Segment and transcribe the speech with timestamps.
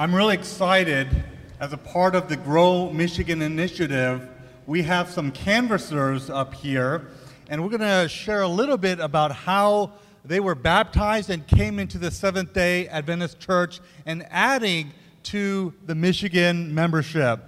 [0.00, 1.08] I'm really excited
[1.58, 4.28] as a part of the Grow Michigan initiative.
[4.64, 7.08] We have some canvassers up here,
[7.48, 11.80] and we're going to share a little bit about how they were baptized and came
[11.80, 14.92] into the Seventh day Adventist Church and adding
[15.24, 17.40] to the Michigan membership.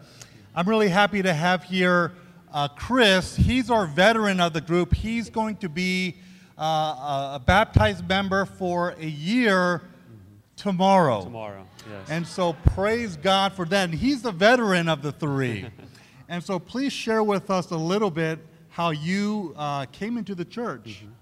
[0.52, 2.10] I'm really happy to have here
[2.52, 3.36] uh, Chris.
[3.36, 4.92] He's our veteran of the group.
[4.92, 6.16] He's going to be
[6.58, 9.82] uh, a baptized member for a year
[10.56, 11.22] tomorrow.
[11.22, 12.10] Tomorrow, yes.
[12.10, 13.90] And so praise God for that.
[13.90, 15.66] And he's the veteran of the three.
[16.28, 18.38] and so please share with us a little bit
[18.70, 21.00] how you uh, came into the church.
[21.02, 21.12] Mm-hmm.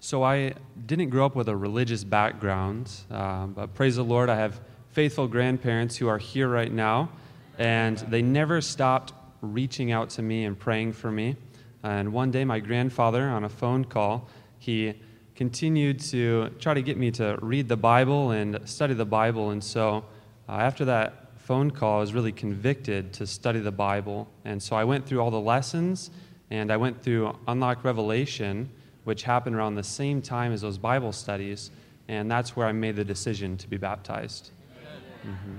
[0.00, 0.54] So I
[0.86, 4.60] didn't grow up with a religious background, um, but praise the Lord, I have
[4.90, 7.08] faithful grandparents who are here right now,
[7.56, 9.12] and they never stopped
[9.42, 11.36] reaching out to me and praying for me.
[11.82, 14.94] And one day, my grandfather, on a phone call, he
[15.42, 19.50] continued to try to get me to read the Bible and study the Bible.
[19.50, 20.04] And so
[20.48, 24.28] uh, after that phone call, I was really convicted to study the Bible.
[24.44, 26.12] And so I went through all the lessons
[26.52, 28.70] and I went through Unlock Revelation,
[29.02, 31.72] which happened around the same time as those Bible studies.
[32.06, 34.50] And that's where I made the decision to be baptized.
[35.26, 35.56] Mm-hmm.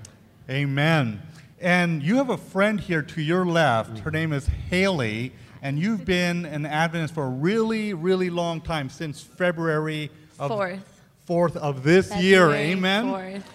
[0.49, 1.21] Amen.
[1.59, 3.99] And you have a friend here to your left.
[3.99, 8.89] Her name is Haley and you've been an Adventist for a really, really long time
[8.89, 12.51] since February of fourth, fourth of this February year.
[12.51, 13.09] Amen.
[13.09, 13.49] Fourth.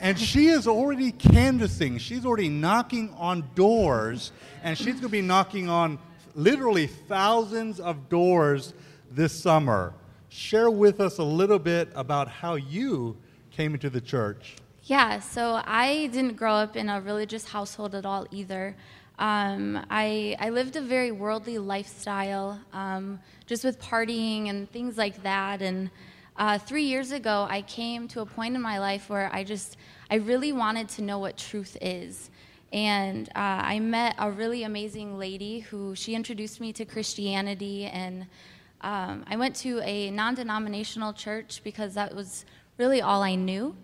[0.00, 1.98] And she is already canvassing.
[1.98, 4.32] She's already knocking on doors,
[4.64, 6.00] and she's going to be knocking on
[6.34, 8.74] literally thousands of doors
[9.12, 9.94] this summer.
[10.30, 13.16] Share with us a little bit about how you
[13.52, 14.56] came into the church.
[14.82, 18.76] Yeah, so I didn't grow up in a religious household at all either.
[19.18, 25.22] Um, I, I lived a very worldly lifestyle, um, just with partying and things like
[25.22, 25.62] that.
[25.62, 25.90] And
[26.36, 29.76] uh, three years ago, I came to a point in my life where I just,
[30.10, 32.30] I really wanted to know what truth is.
[32.72, 37.84] And uh, I met a really amazing lady who she introduced me to Christianity.
[37.84, 38.26] And
[38.80, 42.44] um, I went to a non denominational church because that was
[42.78, 43.76] really all I knew.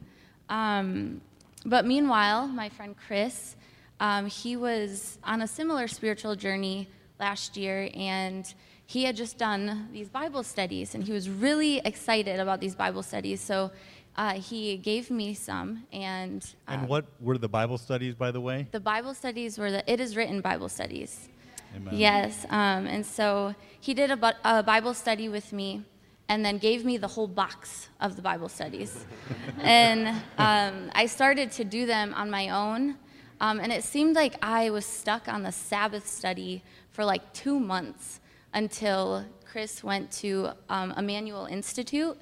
[0.49, 1.21] Um,
[1.65, 3.55] but meanwhile, my friend Chris,
[4.01, 6.89] um, he was on a similar spiritual journey
[7.21, 8.53] last year, and
[8.87, 13.03] he had just done these Bible studies, and he was really excited about these Bible
[13.03, 13.41] studies.
[13.41, 13.71] So
[14.17, 18.41] uh, he gave me some, and uh, and what were the Bible studies, by the
[18.41, 18.67] way?
[18.73, 21.29] The Bible studies were the It Is Written Bible studies.
[21.77, 21.95] Amen.
[21.95, 25.85] Yes, um, and so he did a, a Bible study with me
[26.29, 29.05] and then gave me the whole box of the Bible studies.
[29.63, 30.09] and
[30.39, 32.97] um, I started to do them on my own.
[33.41, 37.59] Um, and it seemed like I was stuck on the Sabbath study for like two
[37.59, 38.21] months
[38.53, 42.21] until Chris went to um, Emmanuel Institute.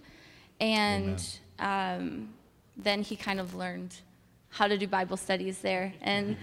[0.61, 1.23] And
[1.59, 2.31] um,
[2.77, 3.95] then he kind of learned
[4.51, 5.93] how to do Bible studies there.
[6.01, 6.37] And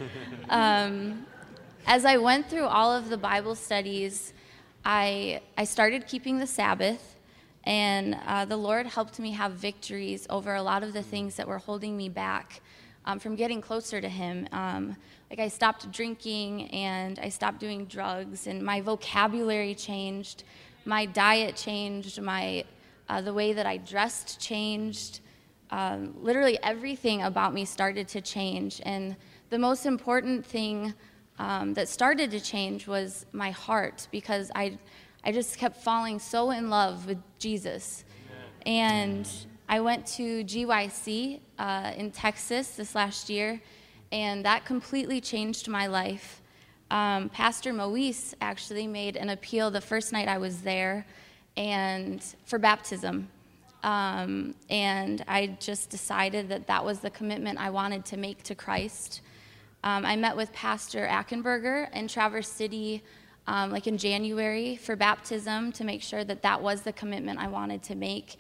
[0.50, 1.26] um,
[1.88, 4.34] as I went through all of the Bible studies,
[4.84, 7.16] I, I started keeping the Sabbath.
[7.64, 11.48] And uh, the Lord helped me have victories over a lot of the things that
[11.48, 12.62] were holding me back
[13.06, 14.48] um, from getting closer to Him.
[14.52, 14.96] Um,
[15.30, 20.44] like I stopped drinking and I stopped doing drugs, and my vocabulary changed,
[20.86, 22.66] my diet changed, my
[23.08, 25.22] uh, the way that I dressed changed.
[25.72, 29.16] Um, literally everything about me started to change, and
[29.50, 30.94] the most important thing
[31.40, 34.78] um, that started to change was my heart because I,
[35.24, 38.06] I just kept falling so in love with Jesus,
[38.66, 39.28] and
[39.68, 43.60] I went to GYC uh, in Texas this last year,
[44.12, 46.42] and that completely changed my life.
[46.92, 51.08] Um, Pastor Moise actually made an appeal the first night I was there,
[51.58, 53.28] and for baptism.
[53.82, 58.56] Um, and I just decided that that was the commitment I wanted to make to
[58.56, 59.22] Christ.
[59.84, 63.04] Um, I met with Pastor Ackenberger in Traverse City,
[63.48, 67.48] um, like in January, for baptism to make sure that that was the commitment I
[67.48, 68.38] wanted to make.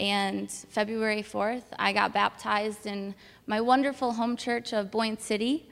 [0.00, 3.14] And February 4th, I got baptized in
[3.46, 5.68] my wonderful home church of Boyne City.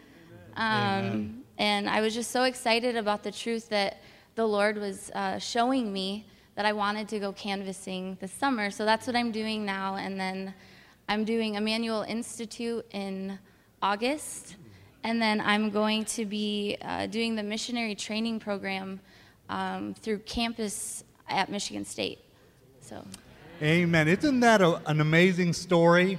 [0.54, 4.02] Um, and I was just so excited about the truth that
[4.34, 6.26] the Lord was uh, showing me
[6.56, 8.70] that I wanted to go canvassing this summer.
[8.70, 9.96] So that's what I'm doing now.
[9.96, 10.52] And then
[11.08, 13.38] I'm doing Emmanuel Institute in
[13.80, 14.56] August.
[15.04, 19.00] And then I'm going to be uh, doing the missionary training program
[19.48, 22.18] um, through campus at Michigan State.
[22.82, 23.02] So.
[23.60, 24.06] Amen.
[24.06, 26.18] Isn't that a, an amazing story?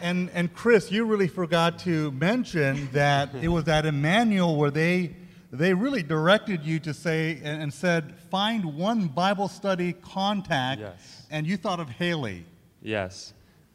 [0.00, 5.14] And, and Chris, you really forgot to mention that it was at Emmanuel where they,
[5.52, 11.26] they really directed you to say and, and said, find one Bible study contact, yes.
[11.30, 12.46] and you thought of Haley.
[12.80, 13.34] Yes.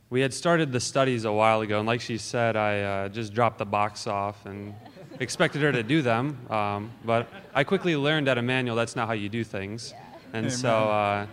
[0.10, 3.34] we had started the studies a while ago, and like she said, I uh, just
[3.34, 4.74] dropped the box off and
[5.20, 6.38] expected her to do them.
[6.50, 9.94] Um, but I quickly learned at Emmanuel that's not how you do things.
[10.34, 10.58] And Amen.
[10.58, 11.28] so uh,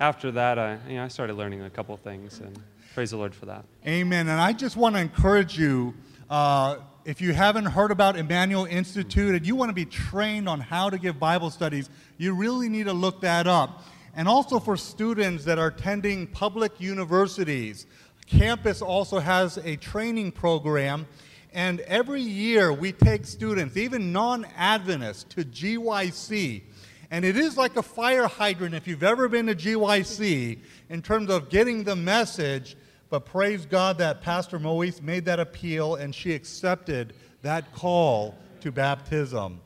[0.00, 2.58] after that, I, you know, I started learning a couple things, and
[2.94, 3.64] praise the Lord for that.
[3.86, 4.28] Amen.
[4.28, 5.94] And I just want to encourage you
[6.30, 10.60] uh, if you haven't heard about Emmanuel Institute and you want to be trained on
[10.60, 13.84] how to give Bible studies, you really need to look that up.
[14.14, 17.86] And also for students that are attending public universities,
[18.26, 21.06] campus also has a training program.
[21.52, 26.62] And every year we take students, even non Adventists, to GYC.
[27.10, 31.28] And it is like a fire hydrant if you've ever been to GYC in terms
[31.28, 32.76] of getting the message.
[33.08, 38.70] But praise God that Pastor Moise made that appeal and she accepted that call to
[38.70, 39.60] baptism.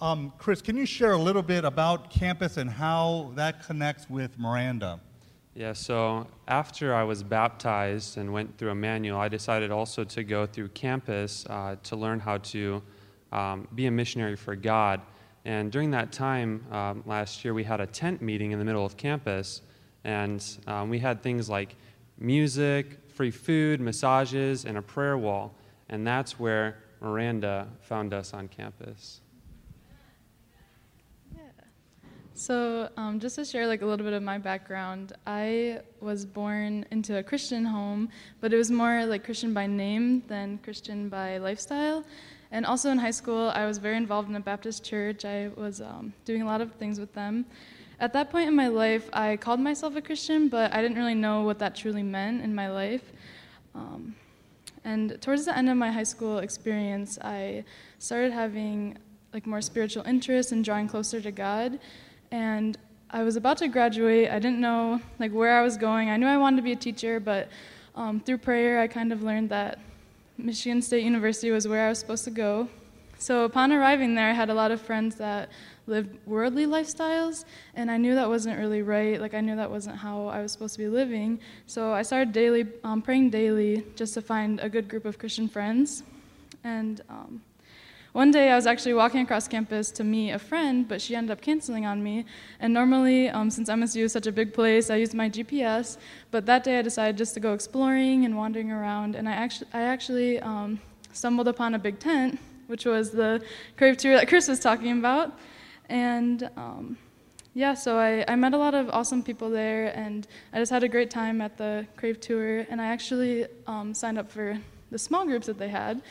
[0.00, 4.38] Um, Chris, can you share a little bit about campus and how that connects with
[4.38, 5.00] Miranda?
[5.54, 10.46] Yeah, so after I was baptized and went through Emmanuel, I decided also to go
[10.46, 12.80] through campus uh, to learn how to
[13.32, 15.00] um, be a missionary for God.
[15.48, 18.84] And during that time um, last year, we had a tent meeting in the middle
[18.84, 19.62] of campus,
[20.04, 21.74] and um, we had things like
[22.18, 25.54] music, free food, massages, and a prayer wall.
[25.88, 29.22] And that's where Miranda found us on campus.
[32.34, 36.84] So, um, just to share like a little bit of my background, I was born
[36.90, 38.10] into a Christian home,
[38.42, 42.04] but it was more like Christian by name than Christian by lifestyle.
[42.50, 45.24] And also in high school, I was very involved in a Baptist church.
[45.24, 47.44] I was um, doing a lot of things with them.
[48.00, 51.14] At that point in my life, I called myself a Christian, but I didn't really
[51.14, 53.02] know what that truly meant in my life.
[53.74, 54.14] Um,
[54.84, 57.64] and towards the end of my high school experience, I
[57.98, 58.96] started having
[59.34, 61.78] like more spiritual interest and drawing closer to God
[62.30, 62.78] and
[63.10, 64.30] I was about to graduate.
[64.30, 66.10] I didn't know like where I was going.
[66.10, 67.48] I knew I wanted to be a teacher, but
[67.94, 69.78] um, through prayer, I kind of learned that
[70.38, 72.68] Michigan State University was where I was supposed to go.
[73.18, 75.50] So upon arriving there, I had a lot of friends that
[75.88, 77.44] lived worldly lifestyles,
[77.74, 79.20] and I knew that wasn't really right.
[79.20, 81.40] Like I knew that wasn't how I was supposed to be living.
[81.66, 85.48] So I started daily um, praying daily just to find a good group of Christian
[85.48, 86.04] friends,
[86.62, 87.42] and um,
[88.18, 91.30] one day I was actually walking across campus to meet a friend, but she ended
[91.30, 92.24] up canceling on me.
[92.58, 95.98] And normally, um, since MSU is such a big place, I use my GPS.
[96.32, 99.14] But that day I decided just to go exploring and wandering around.
[99.14, 100.80] And I actually, I actually um,
[101.12, 103.40] stumbled upon a big tent, which was the
[103.76, 105.38] Crave tour that Chris was talking about.
[105.88, 106.98] And um,
[107.54, 110.82] yeah, so I, I met a lot of awesome people there, and I just had
[110.82, 112.66] a great time at the Crave tour.
[112.68, 114.58] And I actually um, signed up for
[114.90, 116.02] the small groups that they had.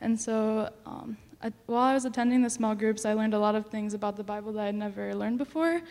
[0.00, 1.16] And so um,
[1.66, 4.24] while I was attending the small groups, I learned a lot of things about the
[4.24, 5.82] Bible that I'd never learned before.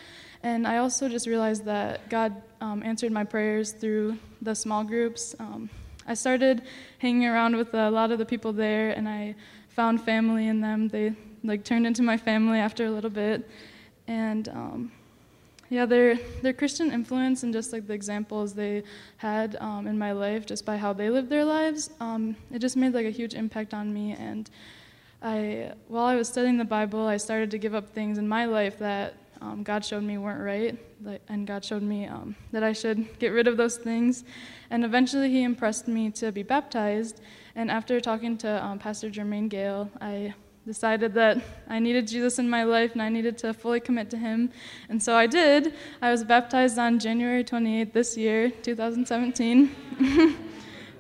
[0.44, 5.36] And I also just realized that God um, answered my prayers through the small groups.
[5.40, 5.70] Um,
[6.08, 6.62] I started
[7.00, 9.36] hanging around with a lot of the people there, and I
[9.70, 10.88] found family in them.
[10.88, 11.14] They
[11.44, 13.50] like turned into my family after a little bit,
[14.08, 14.92] and um,
[15.70, 18.84] yeah, their their Christian influence and just like the examples they
[19.18, 22.78] had um, in my life, just by how they lived their lives, um, it just
[22.78, 24.50] made like a huge impact on me and.
[25.26, 28.46] I, while I was studying the Bible, I started to give up things in my
[28.46, 30.78] life that um, God showed me weren't right,
[31.28, 34.24] and God showed me um, that I should get rid of those things.
[34.70, 37.22] And eventually, He impressed me to be baptized.
[37.56, 40.36] And after talking to um, Pastor Jermaine Gale, I
[40.68, 44.18] decided that I needed Jesus in my life and I needed to fully commit to
[44.18, 44.52] Him.
[44.90, 45.74] And so I did.
[46.04, 49.76] I was baptized on January 28th this year, 2017.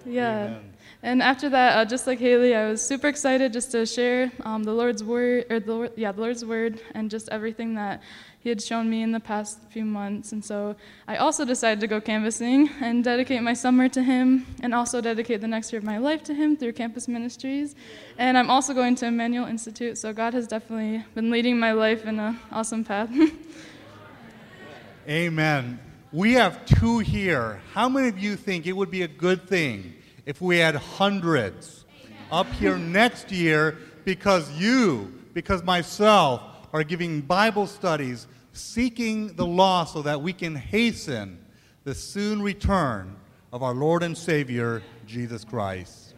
[0.07, 0.45] yeah.
[0.45, 0.74] Amen.
[1.05, 4.63] And after that, uh, just like Haley, I was super excited just to share um,
[4.63, 8.01] the Lord's word, or the yeah, the Lord's word, and just everything that
[8.39, 10.31] He had shown me in the past few months.
[10.31, 10.75] And so
[11.07, 15.41] I also decided to go canvassing and dedicate my summer to Him, and also dedicate
[15.41, 17.75] the next year of my life to Him through campus ministries.
[18.17, 19.99] And I'm also going to Emmanuel Institute.
[19.99, 23.11] So God has definitely been leading my life in an awesome path.
[25.07, 25.77] Amen.
[26.11, 27.61] We have two here.
[27.73, 29.93] How many of you think it would be a good thing?
[30.25, 31.85] If we had hundreds
[32.31, 36.41] up here next year because you, because myself,
[36.73, 41.43] are giving Bible studies seeking the law so that we can hasten
[41.83, 43.15] the soon return
[43.53, 46.15] of our Lord and Savior, Jesus Christ.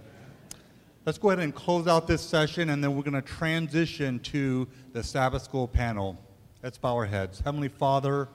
[1.06, 4.68] Let's go ahead and close out this session, and then we're going to transition to
[4.94, 6.18] the Sabbath School panel.
[6.64, 7.40] Let's bow our heads.
[7.40, 8.28] Heavenly Father,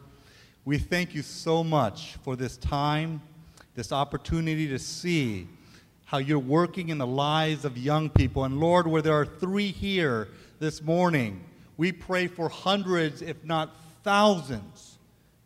[0.65, 3.21] we thank you so much for this time,
[3.75, 5.49] this opportunity to see
[6.13, 8.45] how you're working in the lives of young people.
[8.45, 10.29] And Lord, where there are three here
[10.59, 11.43] this morning,
[11.79, 14.99] we pray for hundreds, if not thousands,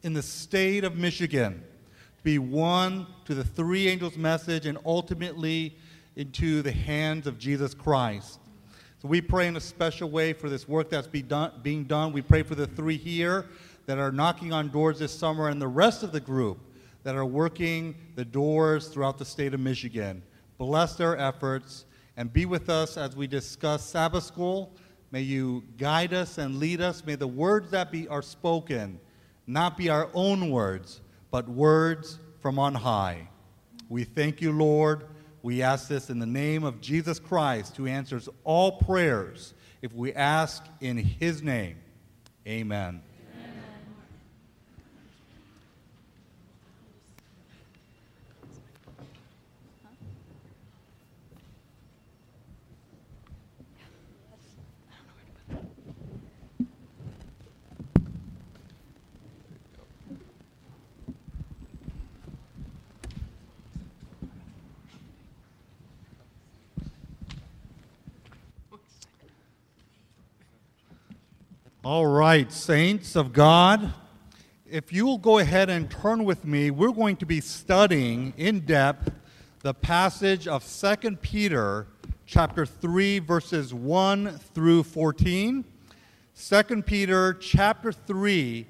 [0.02, 1.62] in the state of Michigan
[2.18, 5.76] to be won to the three angels' message and ultimately
[6.16, 8.40] into the hands of Jesus Christ.
[9.00, 12.12] So we pray in a special way for this work that's be done, being done.
[12.12, 13.46] We pray for the three here
[13.86, 16.58] that are knocking on doors this summer and the rest of the group
[17.04, 20.22] that are working the doors throughout the state of Michigan.
[20.58, 21.84] Bless their efforts
[22.16, 24.74] and be with us as we discuss Sabbath school.
[25.10, 27.04] May you guide us and lead us.
[27.04, 29.00] May the words that be, are spoken
[29.46, 33.28] not be our own words, but words from on high.
[33.88, 35.06] We thank you, Lord.
[35.42, 40.12] We ask this in the name of Jesus Christ, who answers all prayers if we
[40.12, 41.76] ask in his name.
[42.46, 43.02] Amen.
[71.88, 73.94] All right, saints of God,
[74.68, 78.66] if you will go ahead and turn with me, we're going to be studying in
[78.66, 79.12] depth
[79.60, 81.86] the passage of 2 Peter
[82.26, 85.64] chapter 3 verses 1 through 14.
[86.34, 88.66] 2 Peter chapter 3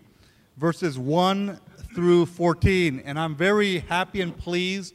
[0.58, 1.58] verses 1
[1.94, 3.00] through 14.
[3.02, 4.94] And I'm very happy and pleased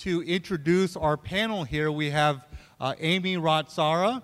[0.00, 1.90] to introduce our panel here.
[1.90, 2.46] We have
[2.78, 4.22] uh, Amy Ratsara,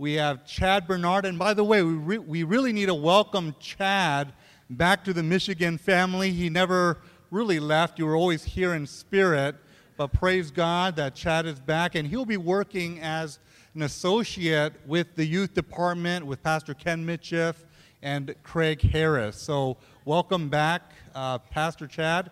[0.00, 1.26] we have Chad Bernard.
[1.26, 4.32] And by the way, we, re- we really need to welcome Chad
[4.70, 6.30] back to the Michigan family.
[6.30, 9.56] He never really left, you were always here in spirit.
[9.98, 13.40] But praise God that Chad is back, and he'll be working as
[13.74, 17.56] an associate with the youth department with Pastor Ken Micheff
[18.00, 19.36] and Craig Harris.
[19.36, 19.76] So,
[20.06, 22.30] welcome back, uh, Pastor Chad.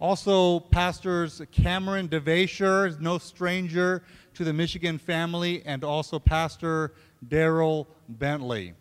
[0.00, 4.02] Also, Pastors Cameron DeVasher is no stranger
[4.34, 6.92] to the Michigan family, and also Pastor
[7.28, 8.74] Daryl Bentley.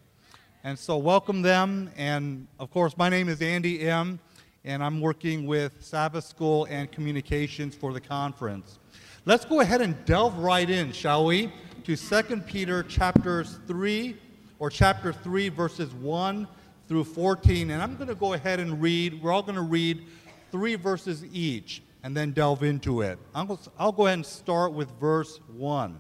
[0.63, 1.91] And so, welcome them.
[1.95, 4.19] And of course, my name is Andy M.,
[4.65, 8.79] and I'm working with Sabbath School and Communications for the conference.
[9.25, 11.51] Let's go ahead and delve right in, shall we,
[11.83, 14.17] to 2 Peter chapters 3,
[14.57, 16.48] or chapter 3, verses 1
[16.88, 17.69] through 14.
[17.69, 20.07] And I'm going to go ahead and read, we're all going to read
[20.51, 23.17] three verses each and then delve into it.
[23.33, 25.98] I'll, I'll go ahead and start with verse 1.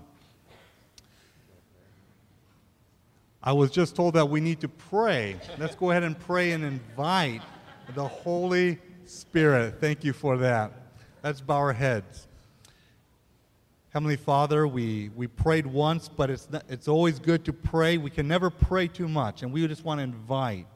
[3.41, 5.37] I was just told that we need to pray.
[5.57, 7.41] Let's go ahead and pray and invite
[7.95, 9.75] the Holy Spirit.
[9.79, 10.71] Thank you for that.
[11.23, 12.27] Let's bow our heads.
[13.89, 17.97] Heavenly Father, we, we prayed once, but it's, not, it's always good to pray.
[17.97, 20.67] We can never pray too much, and we just want to invite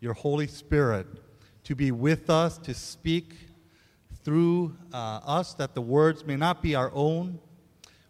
[0.00, 1.06] your Holy Spirit
[1.64, 3.34] to be with us, to speak
[4.24, 7.38] through uh, us, that the words may not be our own.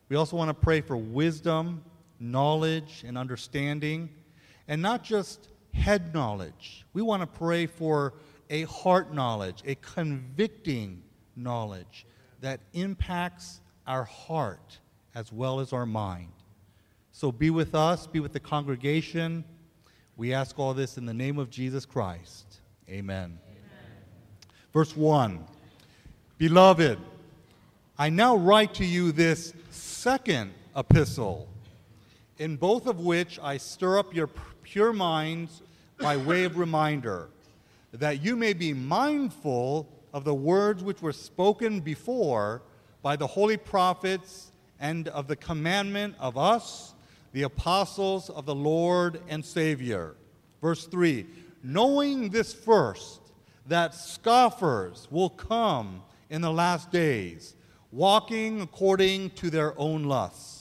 [0.09, 1.85] We also want to pray for wisdom
[2.21, 4.11] knowledge and understanding,
[4.69, 6.85] and not just head knowledge.
[6.93, 8.15] We want to pray for
[8.51, 11.03] a heart knowledge, a convicting
[11.35, 12.07] knowledge
[12.41, 14.79] that impacts our heart
[15.15, 16.33] as well as our mind.
[17.13, 19.45] So be with us, be with the congregation.
[20.17, 22.61] We ask all this in the name of Jesus Christ.
[22.89, 23.39] Amen.
[23.47, 23.61] Amen.
[24.73, 25.45] Verse 1
[26.41, 26.99] Beloved,
[27.99, 31.47] I now write to you this second epistle
[32.39, 34.31] in both of which I stir up your
[34.63, 35.61] pure minds
[35.99, 37.29] by way of reminder,
[37.93, 42.63] that you may be mindful of the words which were spoken before
[43.03, 46.95] by the holy prophets and of the commandment of us,
[47.35, 50.15] the apostles of the Lord and Savior.
[50.63, 51.27] Verse 3
[51.63, 53.21] Knowing this first,
[53.67, 56.01] that scoffers will come
[56.31, 57.55] in the last days,
[57.93, 60.61] walking according to their own lusts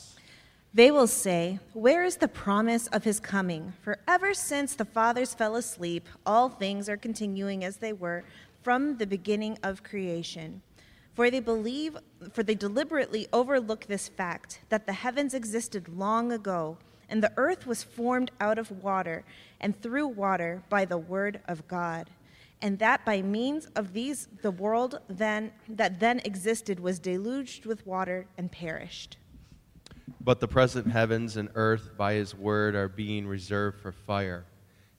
[0.74, 3.74] they will say, Where is the promise of his coming?
[3.82, 8.24] For ever since the fathers fell asleep, all things are continuing as they were
[8.62, 10.62] from the beginning of creation.
[11.16, 11.98] For they believe,
[12.34, 16.78] for they deliberately overlook this fact that the heavens existed long ago,
[17.10, 19.24] and the earth was formed out of water
[19.60, 22.12] and through water by the word of God.
[22.62, 27.88] And that by means of these the world then that then existed was deluged with
[27.88, 29.18] water and perished.
[30.22, 34.46] But the present heavens and earth by his word are being reserved for fire,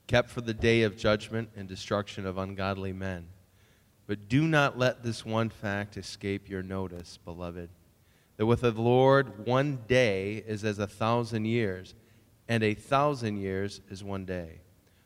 [0.06, 3.28] kept for the day of judgment and destruction of ungodly men.
[4.06, 7.68] But do not let this one fact escape your notice, beloved,
[8.38, 11.94] that with the Lord one day is as a thousand years,
[12.48, 14.59] and a thousand years is one day.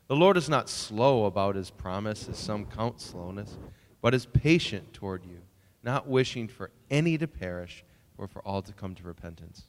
[0.06, 3.56] The Lord is not slow about his promise, as some count slowness,
[4.02, 5.40] but is patient toward you
[5.84, 7.84] not wishing for any to perish,
[8.16, 9.64] or for all to come to repentance.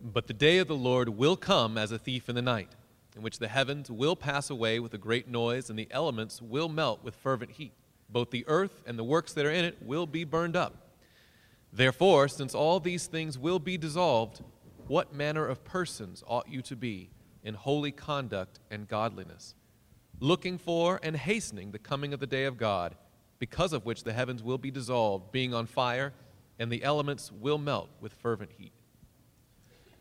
[0.00, 2.76] But the day of the Lord will come as a thief in the night,
[3.16, 6.68] in which the heavens will pass away with a great noise, and the elements will
[6.68, 7.72] melt with fervent heat.
[8.10, 10.90] Both the earth and the works that are in it will be burned up.
[11.72, 14.42] Therefore, since all these things will be dissolved,
[14.86, 17.10] what manner of persons ought you to be
[17.46, 19.54] in holy conduct and godliness,
[20.18, 22.96] looking for and hastening the coming of the day of God,
[23.38, 26.12] because of which the heavens will be dissolved, being on fire,
[26.58, 28.72] and the elements will melt with fervent heat?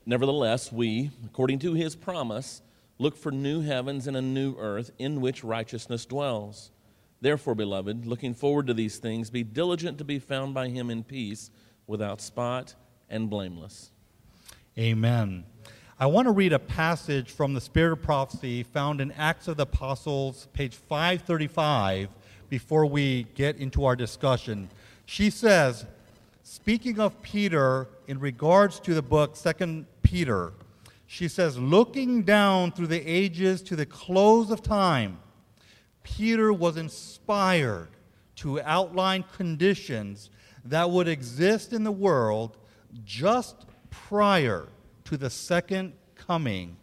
[0.08, 2.64] Nevertheless, we, according to his promise,
[2.98, 6.72] look for new heavens and a new earth in which righteousness dwells.
[7.22, 11.04] Therefore, beloved, looking forward to these things, be diligent to be found by him in
[11.04, 11.52] peace,
[11.86, 12.74] without spot
[13.08, 13.92] and blameless.
[14.78, 15.46] Amen.
[15.98, 19.56] I want to read a passage from the Spirit of Prophecy found in Acts of
[19.56, 22.10] the Apostles, page 535,
[22.50, 24.68] before we get into our discussion.
[25.06, 25.86] She says,
[26.44, 30.52] speaking of Peter in regards to the book, Second Peter,
[31.08, 35.18] she says, looking down through the ages to the close of time,
[36.04, 37.88] Peter was inspired
[38.36, 40.30] to outline conditions
[40.66, 42.58] that would exist in the world
[43.06, 44.68] just prior
[45.05, 46.77] to the second coming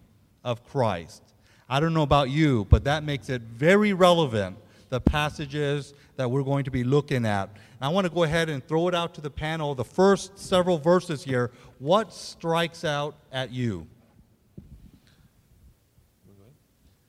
[0.44, 1.22] of Christ.
[1.68, 4.56] I don't know about you, but that makes it very relevant,
[4.88, 7.48] the passages that we're going to be looking at.
[7.48, 9.74] And I want to go ahead and throw it out to the panel.
[9.74, 13.86] The first several verses here, what strikes out at you?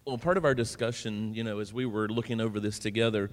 [0.05, 3.29] Well, part of our discussion, you know, as we were looking over this together,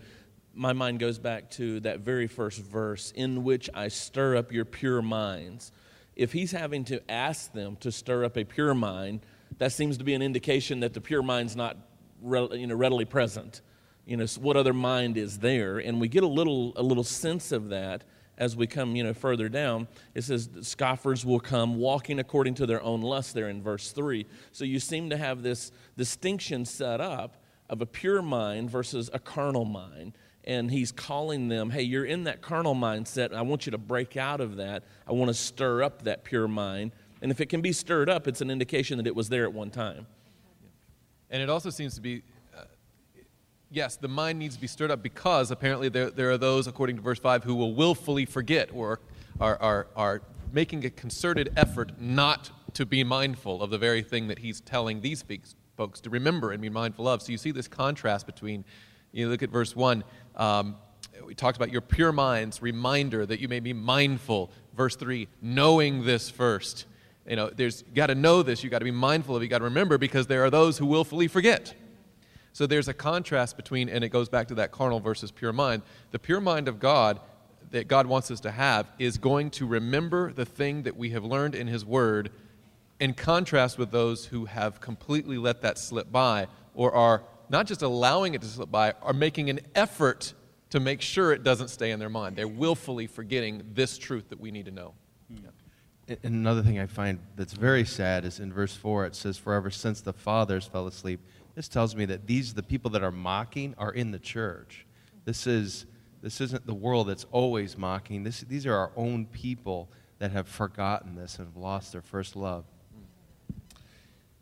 [0.55, 4.65] my mind goes back to that very first verse, in which I stir up your
[4.65, 5.73] pure minds.
[6.17, 9.21] If he's having to ask them to stir up a pure mind,
[9.59, 11.77] that seems to be an indication that the pure mind's not
[12.23, 13.63] you know, readily present.
[14.07, 15.79] You know, what other mind is there?
[15.79, 18.05] And we get a little, a little sense of that
[18.41, 22.67] as we come, you know, further down, it says scoffers will come walking according to
[22.67, 24.27] their own lust there in verse 3.
[24.51, 27.37] So you seem to have this distinction set up
[27.69, 30.15] of a pure mind versus a carnal mind.
[30.45, 33.35] And he's calling them, hey, you're in that carnal mindset.
[33.35, 34.85] I want you to break out of that.
[35.07, 36.93] I want to stir up that pure mind.
[37.23, 39.53] And if it can be stirred up, it's an indication that it was there at
[39.53, 40.07] one time.
[41.31, 42.23] And it also seems to be
[42.57, 42.63] uh,
[43.71, 46.97] yes, the mind needs to be stirred up because apparently there, there are those, according
[46.97, 49.01] to verse 5, who will willfully forget or
[49.41, 50.23] are, are, are
[50.53, 55.01] making a concerted effort not to be mindful of the very thing that he's telling
[55.01, 55.25] these
[55.77, 57.23] folks to remember and be mindful of.
[57.23, 58.65] So you see this contrast between,
[59.13, 60.05] you look at verse 1.
[60.41, 60.77] Um,
[61.27, 64.51] we talked about your pure minds, reminder that you may be mindful.
[64.75, 66.87] Verse 3, knowing this first.
[67.29, 69.59] You know, there's got to know this, you got to be mindful of, you got
[69.59, 71.75] to remember because there are those who willfully forget.
[72.55, 75.83] So there's a contrast between, and it goes back to that carnal versus pure mind.
[76.11, 77.21] The pure mind of God
[77.71, 81.23] that God wants us to have is going to remember the thing that we have
[81.23, 82.31] learned in His Word,
[82.99, 87.83] in contrast with those who have completely let that slip by or are not just
[87.83, 90.33] allowing it to slip by, are making an effort
[90.71, 92.37] to make sure it doesn't stay in their mind.
[92.37, 94.95] They're willfully forgetting this truth that we need to know.
[96.09, 99.71] And another thing I find that's very sad is in verse 4 it says, Forever
[99.71, 101.21] since the fathers fell asleep,
[101.55, 104.87] this tells me that these, the people that are mocking, are in the church.
[105.25, 105.87] This, is,
[106.23, 108.23] this isn't the world that's always mocking.
[108.23, 112.37] This, these are our own people that have forgotten this and have lost their first
[112.37, 112.65] love.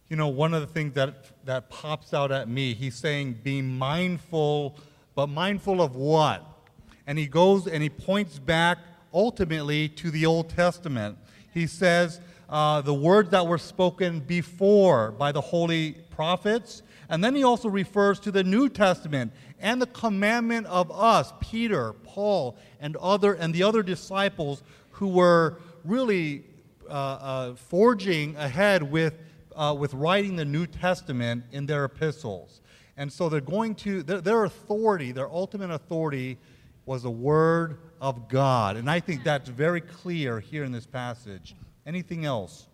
[0.09, 3.61] You know, one of the things that, that pops out at me, he's saying, be
[3.61, 4.77] mindful,
[5.15, 6.45] but mindful of what?
[7.07, 8.79] And he goes and he points back
[9.13, 11.19] ultimately to the Old Testament.
[11.53, 17.35] He says, uh, the words that were spoken before by the holy prophets and then
[17.35, 22.97] he also refers to the New Testament and the commandment of us, Peter, Paul, and
[22.97, 26.45] other and the other disciples who were really
[26.89, 29.15] uh, uh, forging ahead with
[29.59, 32.63] uh, with writing the New Testament in their epistles.
[32.97, 36.39] And so they're going to their, their authority, their ultimate authority,
[36.87, 41.55] was the Word of God, and I think that's very clear here in this passage.
[41.85, 42.67] Anything else?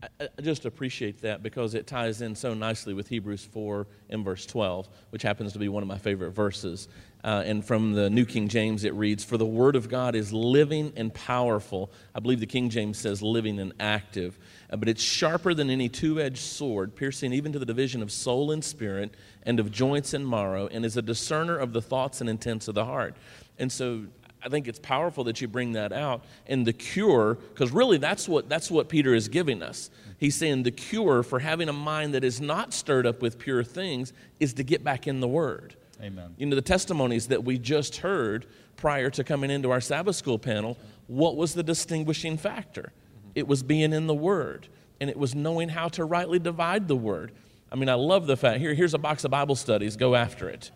[0.00, 4.46] I, just appreciate that because it ties in so nicely with Hebrews 4 and verse
[4.46, 6.86] 12, which happens to be one of my favorite verses.
[7.24, 10.32] Uh, and from the New King James, it reads, For the word of God is
[10.32, 11.90] living and powerful.
[12.14, 14.38] I believe the King James says living and active.
[14.70, 18.12] Uh, but it's sharper than any two edged sword, piercing even to the division of
[18.12, 22.20] soul and spirit, and of joints and marrow, and is a discerner of the thoughts
[22.20, 23.16] and intents of the heart.
[23.58, 24.04] And so
[24.42, 26.24] I think it's powerful that you bring that out.
[26.46, 29.90] And the cure, because really that's what, that's what Peter is giving us.
[30.18, 33.64] He's saying the cure for having a mind that is not stirred up with pure
[33.64, 35.76] things is to get back in the Word.
[36.02, 36.34] Amen.
[36.36, 38.46] You know, the testimonies that we just heard
[38.76, 42.92] prior to coming into our Sabbath school panel, what was the distinguishing factor?
[43.34, 44.68] It was being in the Word,
[45.00, 47.32] and it was knowing how to rightly divide the Word.
[47.70, 50.48] I mean, I love the fact here, here's a box of Bible studies, go after
[50.48, 50.70] it.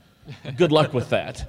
[0.57, 1.49] Good luck with that.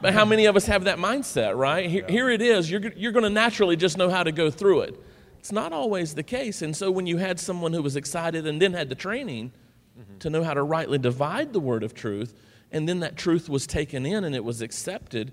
[0.00, 1.88] But how many of us have that mindset, right?
[1.88, 2.70] Here, here it is.
[2.70, 5.02] You're, you're going to naturally just know how to go through it.
[5.38, 6.62] It's not always the case.
[6.62, 9.52] And so when you had someone who was excited and then had the training
[9.98, 10.18] mm-hmm.
[10.18, 12.34] to know how to rightly divide the word of truth,
[12.72, 15.32] and then that truth was taken in and it was accepted,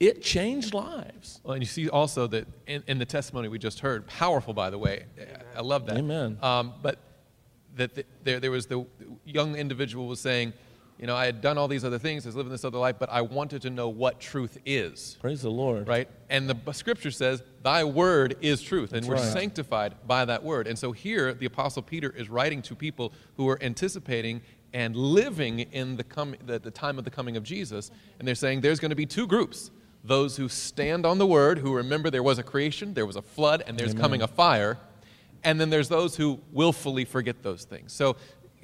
[0.00, 1.40] it changed lives.
[1.42, 4.70] Well, and you see also that in, in the testimony we just heard, powerful, by
[4.70, 5.06] the way.
[5.56, 5.98] I love that.
[5.98, 6.38] Amen.
[6.40, 6.98] Um, but
[7.76, 8.86] that the, there, there was the
[9.24, 10.52] young individual was saying,
[10.98, 12.96] you know, I had done all these other things, I was living this other life,
[12.98, 15.16] but I wanted to know what truth is.
[15.20, 15.86] Praise the Lord.
[15.86, 16.08] Right?
[16.28, 19.32] And the scripture says, Thy word is truth, and That's we're right.
[19.32, 20.66] sanctified by that word.
[20.66, 25.60] And so here, the Apostle Peter is writing to people who are anticipating and living
[25.60, 27.90] in the, com- the, the time of the coming of Jesus.
[28.18, 29.70] And they're saying there's going to be two groups
[30.04, 33.22] those who stand on the word, who remember there was a creation, there was a
[33.22, 34.02] flood, and there's Amen.
[34.02, 34.78] coming a fire.
[35.44, 37.92] And then there's those who willfully forget those things.
[37.92, 38.16] So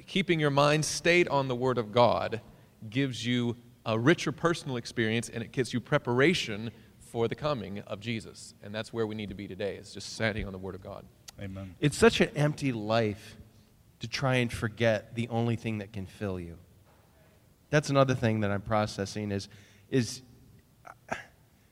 [0.05, 2.41] keeping your mind stayed on the word of God
[2.89, 6.71] gives you a richer personal experience and it gives you preparation
[7.15, 8.53] for the coming of Jesus.
[8.63, 10.83] And that's where we need to be today, is just standing on the Word of
[10.83, 11.05] God.
[11.41, 11.75] Amen.
[11.79, 13.37] It's such an empty life
[13.99, 16.57] to try and forget the only thing that can fill you.
[17.69, 19.47] That's another thing that I'm processing is,
[19.89, 20.21] is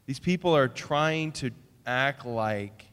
[0.06, 1.52] these people are trying to
[1.86, 2.86] act like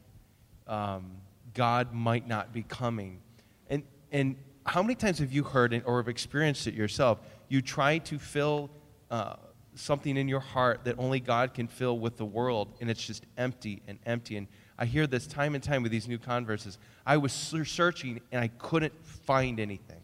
[0.66, 1.12] um,
[1.54, 3.20] God might not be coming.
[3.68, 7.20] And, and how many times have you heard it or have experienced it yourself?
[7.48, 8.70] You try to fill
[9.10, 9.36] uh,
[9.74, 13.24] something in your heart that only God can fill with the world, and it's just
[13.36, 14.36] empty and empty.
[14.36, 14.46] And
[14.78, 16.78] I hear this time and time with these new converses.
[17.04, 20.00] I was searching and I couldn't find anything.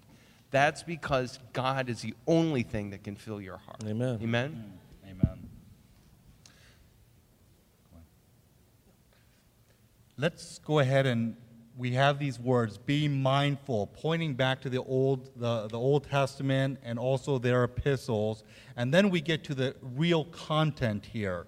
[0.51, 3.83] That's because God is the only thing that can fill your heart.
[3.85, 4.19] Amen.
[4.23, 4.73] Amen.
[5.05, 5.49] Amen.
[10.19, 11.37] Let's go ahead and
[11.79, 16.79] we have these words be mindful pointing back to the old the, the old testament
[16.83, 18.45] and also their epistles.
[18.77, 21.47] And then we get to the real content here.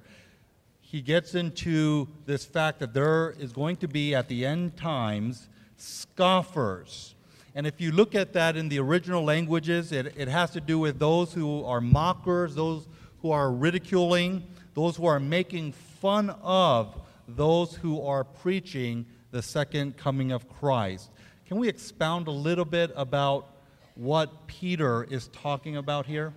[0.81, 5.49] He gets into this fact that there is going to be at the end times
[5.77, 7.15] scoffers.
[7.55, 10.79] And if you look at that in the original languages it, it has to do
[10.79, 12.87] with those who are mockers those
[13.23, 16.95] who are ridiculing those who are making fun of
[17.27, 21.11] those who are preaching the second coming of Christ.
[21.47, 23.57] Can we expound a little bit about
[23.95, 26.33] what Peter is talking about here?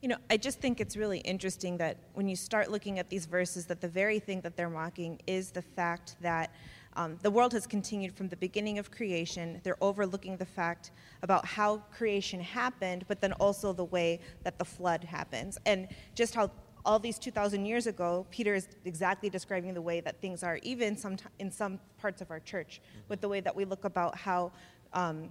[0.00, 3.26] You know, I just think it's really interesting that when you start looking at these
[3.26, 6.54] verses, that the very thing that they're mocking is the fact that
[6.94, 9.60] um, the world has continued from the beginning of creation.
[9.64, 14.64] They're overlooking the fact about how creation happened, but then also the way that the
[14.64, 16.50] flood happens, and just how
[16.84, 20.96] all these 2,000 years ago, Peter is exactly describing the way that things are, even
[20.96, 24.52] some in some parts of our church, with the way that we look about how
[24.92, 25.30] um,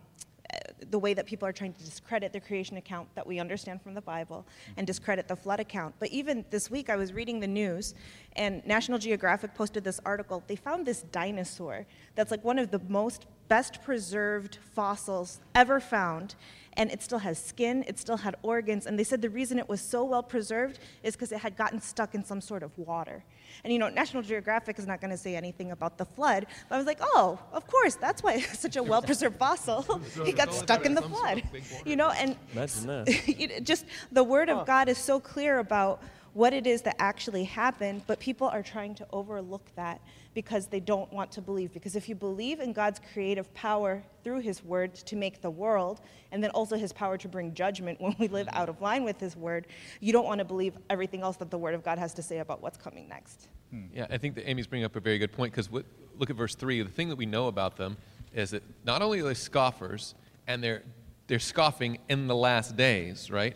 [0.90, 3.94] the way that people are trying to discredit the creation account that we understand from
[3.94, 4.46] the Bible
[4.78, 5.96] and discredit the flood account.
[6.00, 7.96] But even this week, I was reading the news,
[8.34, 10.44] and National Geographic posted this article.
[10.48, 16.36] They found this dinosaur that's like one of the most best preserved fossils ever found
[16.78, 19.68] and it still has skin, it still had organs, and they said the reason it
[19.68, 23.24] was so well preserved is because it had gotten stuck in some sort of water.
[23.64, 26.76] And you know, National Geographic is not going to say anything about the flood, but
[26.76, 30.00] I was like, oh, of course, that's why it's such a well preserved fossil.
[30.26, 31.42] he got stuck in the flood.
[31.84, 32.38] You know, and
[33.64, 36.04] just the Word of God is so clear about
[36.38, 40.00] what it is that actually happened, but people are trying to overlook that
[40.36, 41.74] because they don't want to believe.
[41.74, 46.00] Because if you believe in God's creative power through His Word to make the world,
[46.32, 49.20] and then also His power to bring judgment when we live out of line with
[49.20, 49.66] His Word,
[50.00, 52.38] you don't want to believe everything else that the Word of God has to say
[52.38, 53.48] about what's coming next.
[53.72, 53.86] Hmm.
[53.92, 56.54] Yeah, I think that Amy's bringing up a very good point because look at verse
[56.54, 56.84] 3.
[56.84, 57.98] The thing that we know about them
[58.36, 60.14] is that not only are they scoffers,
[60.46, 60.84] and they're,
[61.26, 63.56] they're scoffing in the last days, right?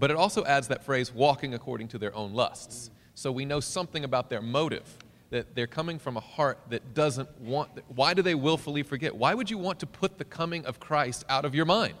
[0.00, 2.90] But it also adds that phrase, walking according to their own lusts.
[3.14, 4.96] So we know something about their motive
[5.28, 7.70] that they're coming from a heart that doesn't want.
[7.88, 9.14] Why do they willfully forget?
[9.14, 11.94] Why would you want to put the coming of Christ out of your mind?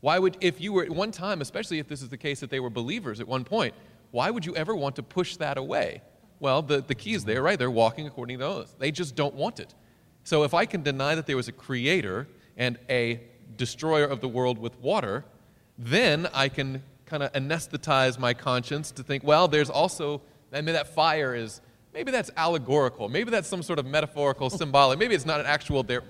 [0.00, 2.48] Why would, if you were at one time, especially if this is the case that
[2.48, 3.74] they were believers at one point,
[4.12, 6.00] why would you ever want to push that away?
[6.38, 7.58] Well, the, the key is there, right?
[7.58, 8.74] They're walking according to those.
[8.78, 9.74] They just don't want it.
[10.22, 13.20] So if I can deny that there was a creator and a
[13.56, 15.24] destroyer of the world with water,
[15.78, 20.74] then I can kind of anesthetize my conscience to think, well, there's also, I mean,
[20.74, 21.60] that fire is
[21.94, 23.08] Maybe that's allegorical.
[23.08, 24.98] Maybe that's some sort of metaphorical, symbolic.
[24.98, 26.02] Maybe it's not an actual there.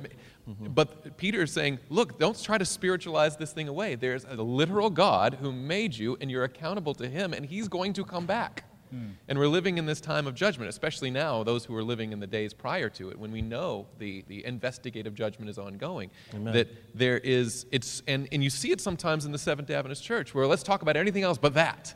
[0.48, 0.68] Mm-hmm.
[0.68, 3.94] But Peter is saying, look, don't try to spiritualize this thing away.
[3.94, 7.92] There's a literal God who made you, and you're accountable to him, and he's going
[7.94, 8.64] to come back.
[8.94, 9.11] Mm.
[9.28, 12.20] And we're living in this time of judgment, especially now, those who are living in
[12.20, 16.11] the days prior to it, when we know the, the investigative judgment is ongoing.
[16.33, 20.04] That there is, it's, and, and you see it sometimes in the Seventh day Adventist
[20.04, 21.94] Church, where let's talk about anything else but that.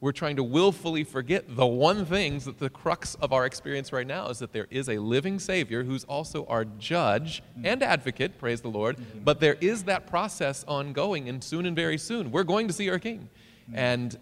[0.00, 4.06] We're trying to willfully forget the one things that the crux of our experience right
[4.06, 7.62] now is that there is a living Savior who's also our judge mm.
[7.64, 8.96] and advocate, praise the Lord.
[8.96, 9.24] Mm-hmm.
[9.24, 12.88] But there is that process ongoing, and soon and very soon, we're going to see
[12.90, 13.28] our King.
[13.72, 13.76] Mm.
[13.76, 14.18] And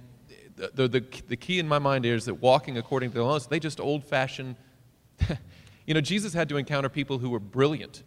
[0.56, 3.60] the, the, the, key in my mind is that walking according to the laws, they
[3.60, 4.56] just old fashioned.
[5.86, 8.02] you know, Jesus had to encounter people who were brilliant,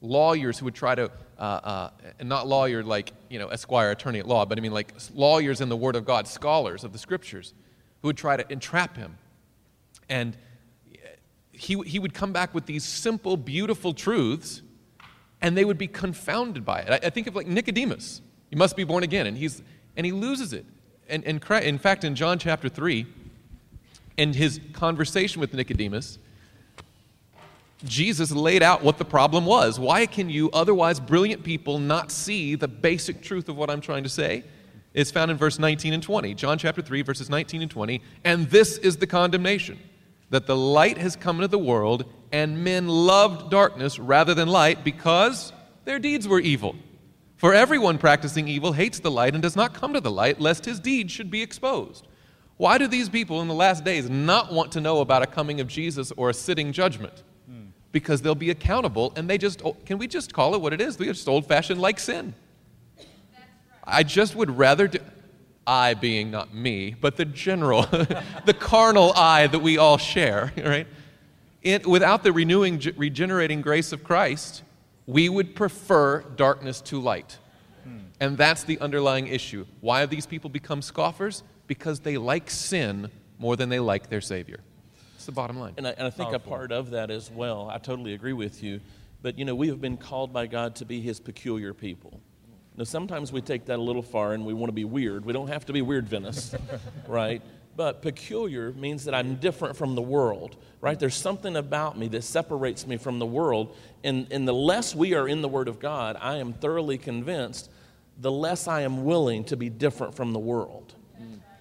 [0.00, 4.18] lawyers who would try to, uh, uh, and not lawyer like, you know, esquire, attorney
[4.18, 6.98] at law, but I mean like lawyers in the Word of God, scholars of the
[6.98, 7.52] Scriptures,
[8.00, 9.18] who would try to entrap him.
[10.08, 10.36] And
[11.52, 14.62] he, he would come back with these simple, beautiful truths,
[15.42, 16.90] and they would be confounded by it.
[16.90, 18.22] I, I think of like Nicodemus.
[18.48, 19.62] He must be born again, and, he's,
[19.96, 20.64] and he loses it.
[21.12, 23.04] And, and Chri- in fact, in John chapter 3,
[24.16, 26.18] in his conversation with Nicodemus,
[27.84, 29.78] Jesus laid out what the problem was.
[29.78, 34.04] Why can you, otherwise brilliant people, not see the basic truth of what I'm trying
[34.04, 34.44] to say?
[34.94, 36.32] It's found in verse 19 and 20.
[36.34, 38.00] John chapter 3, verses 19 and 20.
[38.24, 39.78] And this is the condemnation
[40.30, 44.82] that the light has come into the world, and men loved darkness rather than light
[44.82, 45.52] because
[45.84, 46.74] their deeds were evil.
[47.42, 50.64] For everyone practicing evil hates the light and does not come to the light, lest
[50.64, 52.06] his deeds should be exposed.
[52.56, 55.60] Why do these people in the last days not want to know about a coming
[55.60, 57.24] of Jesus or a sitting judgment?
[57.90, 60.80] Because they'll be accountable, and they just, oh, can we just call it what it
[60.80, 60.96] is?
[60.96, 62.32] They're just old fashioned like sin.
[63.82, 65.00] I just would rather do,
[65.66, 67.82] I being not me, but the general,
[68.46, 70.86] the carnal I that we all share, right?
[71.60, 74.62] It, without the renewing, regenerating grace of Christ,
[75.06, 77.38] we would prefer darkness to light.
[78.22, 79.66] And that's the underlying issue.
[79.80, 81.42] Why have these people become scoffers?
[81.66, 83.10] Because they like sin
[83.40, 84.60] more than they like their Savior.
[85.14, 85.74] That's the bottom line.
[85.76, 88.62] And I, and I think a part of that as well, I totally agree with
[88.62, 88.80] you.
[89.22, 92.20] But, you know, we have been called by God to be His peculiar people.
[92.76, 95.24] Now, sometimes we take that a little far and we want to be weird.
[95.24, 96.54] We don't have to be weird, Venice,
[97.08, 97.42] right?
[97.74, 100.98] But peculiar means that I'm different from the world, right?
[100.98, 103.74] There's something about me that separates me from the world.
[104.04, 107.70] And, and the less we are in the Word of God, I am thoroughly convinced,
[108.18, 110.94] the less I am willing to be different from the world.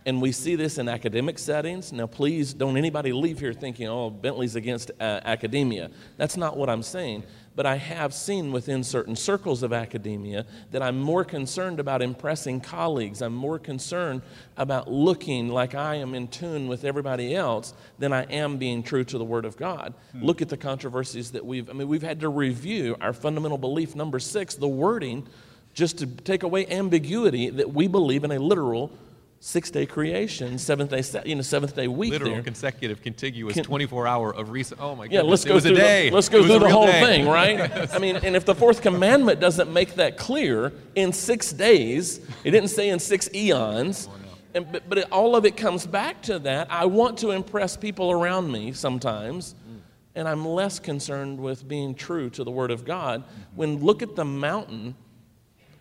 [0.06, 1.94] And we see this in academic settings.
[1.94, 5.92] Now, please don't anybody leave here thinking, oh, Bentley's against uh, academia.
[6.18, 7.24] That's not what I'm saying.
[7.54, 12.62] But I have seen within certain circles of academia that I'm more concerned about impressing
[12.62, 13.22] colleagues.
[13.22, 14.22] I'm more concerned
[14.56, 19.04] about looking like I am in tune with everybody else than I am being true
[19.04, 19.94] to the Word of God.
[20.14, 20.24] Hmm.
[20.24, 23.96] Look at the controversies that we've, I mean, we've had to review our fundamental belief,
[23.96, 25.28] number six, the wording,
[25.74, 28.92] just to take away ambiguity that we believe in a literal
[29.44, 32.44] six day creation, seventh day, you know, seventh day week Literal, there.
[32.44, 34.80] consecutive, contiguous, Can- 24 hour of recent.
[34.80, 36.10] Oh my Yeah, let's it go was through a day.
[36.10, 37.02] The, let's go through the whole day.
[37.02, 37.92] thing, right?
[37.94, 42.52] I mean, and if the fourth commandment doesn't make that clear in six days, it
[42.52, 44.08] didn't say in six eons.
[44.10, 44.16] Oh,
[44.54, 46.72] and, but but it, all of it comes back to that.
[46.72, 49.80] I want to impress people around me sometimes, mm.
[50.14, 53.24] and I'm less concerned with being true to the Word of God.
[53.56, 54.94] When look at the mountain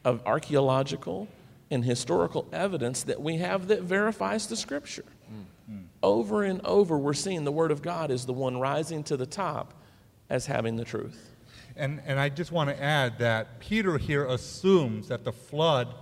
[0.02, 1.28] of archaeological
[1.70, 5.04] and historical evidence that we have that verifies the Scripture.
[5.33, 5.85] Mm, mm.
[6.02, 9.26] Over and over, we're seeing the Word of God is the one rising to the
[9.26, 9.74] top
[10.28, 11.30] as having the truth.
[11.76, 15.94] And, and I just want to add that Peter here assumes that the flood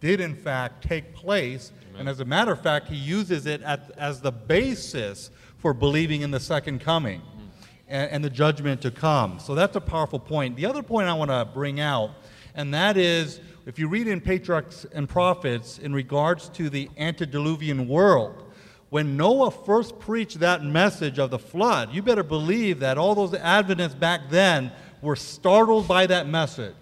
[0.00, 1.72] did in fact take place.
[1.98, 6.20] And as a matter of fact, he uses it at, as the basis for believing
[6.20, 7.48] in the second coming mm.
[7.88, 9.40] and, and the judgment to come.
[9.40, 10.56] So that's a powerful point.
[10.56, 12.10] The other point I want to bring out,
[12.54, 17.88] and that is if you read in Patriarchs and Prophets in regards to the antediluvian
[17.88, 18.44] world,
[18.90, 23.34] when Noah first preached that message of the flood, you better believe that all those
[23.34, 24.70] Adventists back then
[25.02, 26.74] were startled by that message.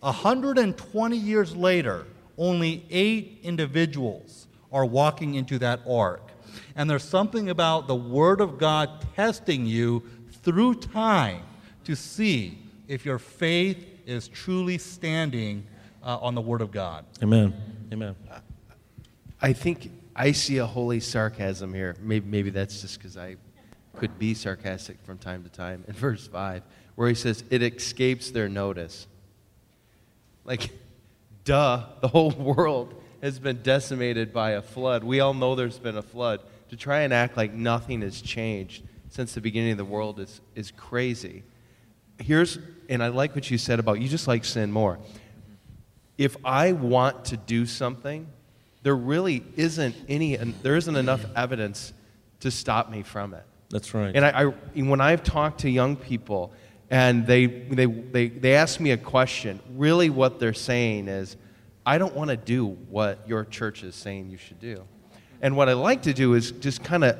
[0.00, 2.04] 120 years later,
[2.36, 6.32] only eight individuals are walking into that ark.
[6.74, 10.02] And there's something about the Word of God testing you
[10.42, 11.42] through time
[11.84, 12.58] to see
[12.88, 15.64] if your faith is truly standing
[16.06, 17.04] uh, on the Word of God.
[17.22, 17.52] Amen.
[17.92, 18.14] Amen.
[19.42, 21.96] I think I see a holy sarcasm here.
[22.00, 23.36] Maybe, maybe that's just because I
[23.96, 25.84] could be sarcastic from time to time.
[25.88, 26.62] In verse 5,
[26.94, 29.08] where he says, It escapes their notice.
[30.44, 30.70] Like,
[31.44, 35.02] duh, the whole world has been decimated by a flood.
[35.02, 36.40] We all know there's been a flood.
[36.70, 40.40] To try and act like nothing has changed since the beginning of the world is,
[40.54, 41.44] is crazy.
[42.18, 44.98] here's, and I like what you said about you just like sin more.
[46.18, 48.26] If I want to do something,
[48.82, 51.92] there really isn't any, there isn't enough evidence
[52.40, 53.44] to stop me from it.
[53.68, 54.14] That's right.
[54.14, 56.52] And I, I, when I've talked to young people
[56.88, 61.36] and they, they, they, they ask me a question, really what they're saying is,
[61.84, 64.84] I don't want to do what your church is saying you should do.
[65.42, 67.18] And what I like to do is just kind of,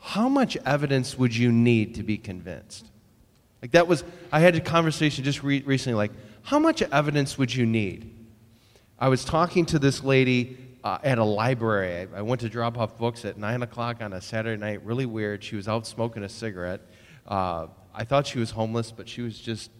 [0.00, 2.86] how much evidence would you need to be convinced?
[3.62, 6.12] Like that was, I had a conversation just re- recently, like,
[6.44, 8.14] how much evidence would you need?
[8.98, 12.06] I was talking to this lady uh, at a library.
[12.14, 15.06] I, I, went to drop off books at 9 o'clock on a Saturday night, really
[15.06, 15.42] weird.
[15.42, 16.82] She was out smoking a cigarette.
[17.26, 19.70] Uh, I thought she was homeless, but she was just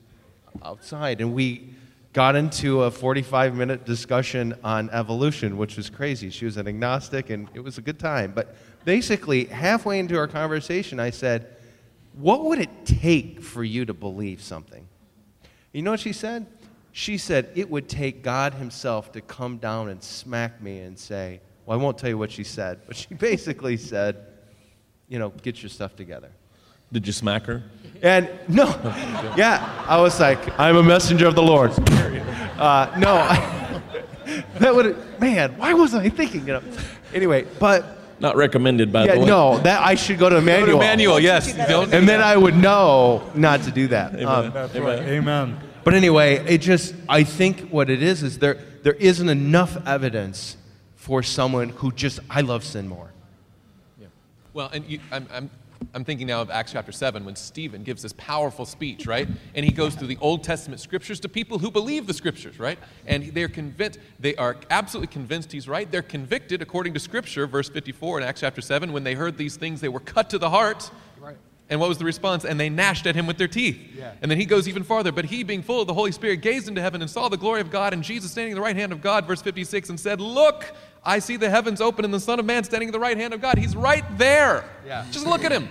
[0.62, 1.20] outside.
[1.20, 1.74] And we
[2.14, 6.30] got into a 45 minute discussion on evolution, which was crazy.
[6.30, 8.32] She was an agnostic, and it was a good time.
[8.34, 11.56] But basically, halfway into our conversation, I said,
[12.14, 14.88] What would it take for you to believe something?
[15.74, 16.46] You know what she said?
[16.96, 21.40] She said, It would take God Himself to come down and smack me and say,
[21.66, 24.24] Well, I won't tell you what she said, but she basically said,
[25.08, 26.30] You know, get your stuff together.
[26.92, 27.64] Did you smack her?
[28.00, 28.66] And no,
[29.36, 31.72] yeah, I was like, I'm a messenger of the Lord.
[31.72, 33.16] Uh, no,
[34.60, 36.42] that would, man, why wasn't I thinking?
[36.46, 36.62] You know,
[37.12, 39.26] anyway, but not recommended by yeah, the way.
[39.26, 40.66] no, that I should go to Emmanuel.
[40.66, 41.52] Go to Emmanuel, yes.
[41.58, 44.14] and then I would know not to do that.
[44.14, 44.28] Amen.
[44.28, 45.00] Um, That's right.
[45.00, 45.58] Amen.
[45.84, 50.56] But anyway, it just, I think what it is is there, there isn't enough evidence
[50.96, 53.12] for someone who just, I love sin more.
[54.00, 54.06] Yeah.
[54.54, 55.50] Well, and you, I'm, I'm,
[55.92, 59.28] I'm thinking now of Acts chapter 7 when Stephen gives this powerful speech, right?
[59.54, 62.78] And he goes through the Old Testament scriptures to people who believe the scriptures, right?
[63.06, 65.90] And they're convinced, they are absolutely convinced he's right.
[65.90, 68.92] They're convicted according to scripture, verse 54 in Acts chapter 7.
[68.92, 70.90] When they heard these things, they were cut to the heart.
[71.74, 72.44] And what was the response?
[72.44, 73.76] And they gnashed at him with their teeth.
[73.98, 74.12] Yeah.
[74.22, 75.10] And then he goes even farther.
[75.10, 77.60] But he, being full of the Holy Spirit, gazed into heaven and saw the glory
[77.60, 80.20] of God and Jesus standing at the right hand of God, verse 56, and said,
[80.20, 83.16] Look, I see the heavens open and the Son of Man standing at the right
[83.16, 83.58] hand of God.
[83.58, 84.64] He's right there.
[84.86, 85.04] Yeah.
[85.10, 85.68] Just look at him.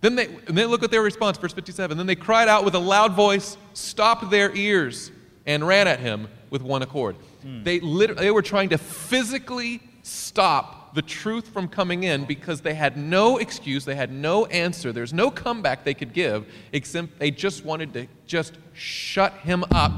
[0.00, 1.98] Then they, and then look at their response, verse 57.
[1.98, 5.10] Then they cried out with a loud voice, stopped their ears,
[5.44, 7.16] and ran at him with one accord.
[7.42, 7.64] Hmm.
[7.64, 12.74] They, lit- they were trying to physically stop the truth from coming in because they
[12.74, 17.30] had no excuse, they had no answer, there's no comeback they could give, except they
[17.30, 19.92] just wanted to just shut him up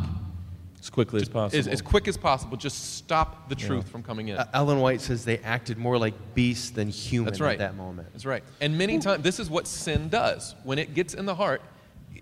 [0.83, 1.59] as quickly as possible.
[1.61, 4.37] as, as quick as possible, just stop the truth from coming in.
[4.37, 7.52] Uh, Ellen White says they acted more like beasts than human That's right.
[7.52, 8.09] at that moment.
[8.12, 8.42] That's right.
[8.61, 10.57] And many times, this is what sin does.
[10.64, 11.62] When it gets in the heart,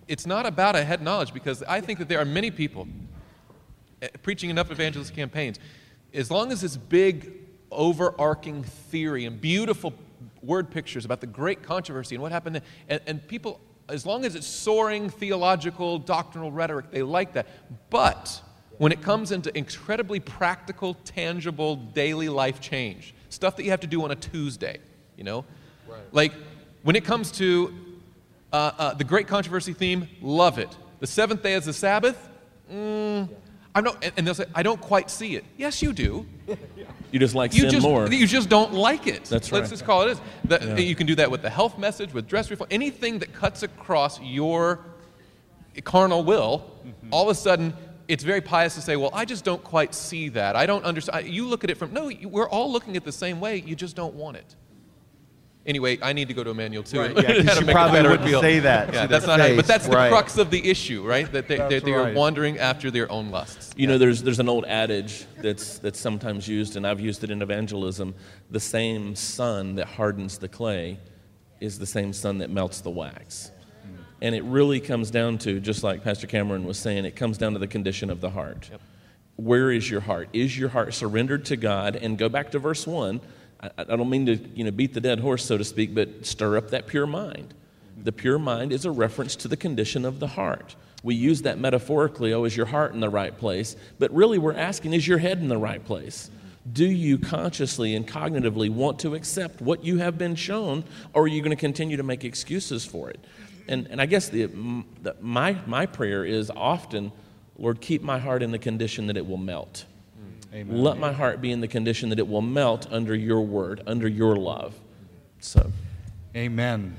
[0.09, 2.87] it's not about a head knowledge because I think that there are many people
[4.03, 5.59] eh, preaching enough evangelist campaigns.
[6.13, 7.40] As long as this big,
[7.71, 9.93] overarching theory and beautiful
[10.43, 14.25] word pictures about the great controversy and what happened, then, and, and people, as long
[14.25, 17.47] as it's soaring theological, doctrinal rhetoric, they like that.
[17.91, 18.41] But
[18.79, 23.87] when it comes into incredibly practical, tangible, daily life change, stuff that you have to
[23.87, 24.79] do on a Tuesday,
[25.17, 25.45] you know?
[26.13, 26.33] Like
[26.83, 27.75] when it comes to
[28.53, 30.75] uh, uh, the great controversy theme, love it.
[31.01, 32.29] The seventh day is the Sabbath,
[32.73, 33.50] mm, I
[33.81, 35.45] don't, and- and they'll say, I don't quite see it.
[35.57, 36.27] Yes, you do.
[37.13, 38.09] you just like You sin just, more.
[38.09, 39.25] you just don't like it.
[39.25, 39.59] That's right.
[39.59, 40.21] Let's just call it is.
[40.45, 43.63] The, You can do that with the health message, with dress reform, anything that cuts
[43.63, 44.81] across your
[45.85, 46.59] carnal will.
[46.85, 47.09] Mm-hmm.
[47.13, 47.75] All of a sudden,
[48.09, 50.57] it's very pious to say, "Well, I just don't quite see that.
[50.57, 52.11] I don't understand." You look at it from no.
[52.25, 53.59] We're all looking at the same way.
[53.65, 54.57] You just don't want it.
[55.67, 57.01] Anyway, I need to go to Emmanuel too.
[57.01, 58.41] Right, yeah, 'cause How to she a probably better wouldn't appeal.
[58.41, 59.41] say that Yeah, to that's not.
[59.41, 60.11] How, but that's the right.
[60.11, 61.31] crux of the issue, right?
[61.33, 62.15] That they, That's that they are right.
[62.15, 63.71] wandering after their own lusts.
[63.77, 67.31] You know, there's, there's an old adage that's, that's sometimes used, and I've used it
[67.31, 68.15] in evangelism
[68.51, 70.99] the same sun that hardens the clay
[71.61, 73.51] is the same sun that melts the wax.
[73.83, 73.95] Hmm.
[74.23, 77.53] And it really comes down to, just like Pastor Cameron was saying, it comes down
[77.53, 78.71] to the condition of the heart.
[79.37, 80.31] Where is your heart?
[80.33, 81.97] Is your heart surrendered to God?
[81.97, 83.21] And go back to verse 1.
[83.63, 86.27] I, I don't mean to you know, beat the dead horse, so to speak, but
[86.27, 87.55] stir up that pure mind.
[88.03, 90.75] The pure mind is a reference to the condition of the heart.
[91.03, 93.77] We use that metaphorically, oh, is your heart in the right place?
[93.99, 96.31] But really, we're asking, is your head in the right place?
[96.71, 100.85] Do you consciously and cognitively want to accept what you have been shown,
[101.15, 103.19] or are you going to continue to make excuses for it?
[103.67, 104.47] And, and I guess the,
[105.03, 107.13] the, my, my prayer is often,
[107.57, 109.85] Lord, keep my heart in the condition that it will melt.
[110.53, 114.09] Let my heart be in the condition that it will melt under your word, under
[114.09, 114.75] your love.
[115.39, 115.71] So,
[116.35, 116.97] Amen.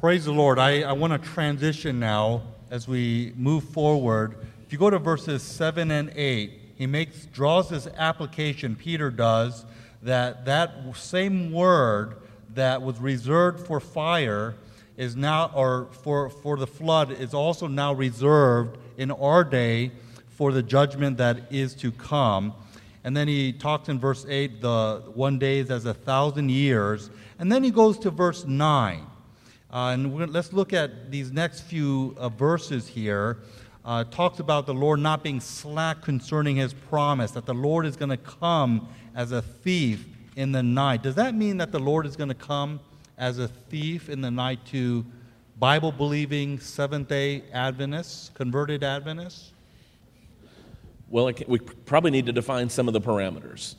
[0.00, 0.58] Praise the Lord.
[0.58, 4.36] I, I want to transition now as we move forward.
[4.66, 9.64] If you go to verses 7 and 8, he makes draws this application, Peter does,
[10.02, 12.16] that that same word
[12.54, 14.56] that was reserved for fire
[14.96, 19.92] is now, or for, for the flood, is also now reserved in our day
[20.30, 22.54] for the judgment that is to come.
[23.04, 27.10] And then he talks in verse 8, the one day is as a thousand years.
[27.38, 29.06] And then he goes to verse 9.
[29.72, 33.38] Uh, and let's look at these next few uh, verses here.
[33.84, 37.96] Uh, talks about the Lord not being slack concerning his promise, that the Lord is
[37.96, 38.86] going to come
[39.16, 41.02] as a thief in the night.
[41.02, 42.78] Does that mean that the Lord is going to come
[43.18, 45.04] as a thief in the night to
[45.58, 49.52] Bible believing Seventh day Adventists, converted Adventists?
[51.12, 53.74] Well, we probably need to define some of the parameters,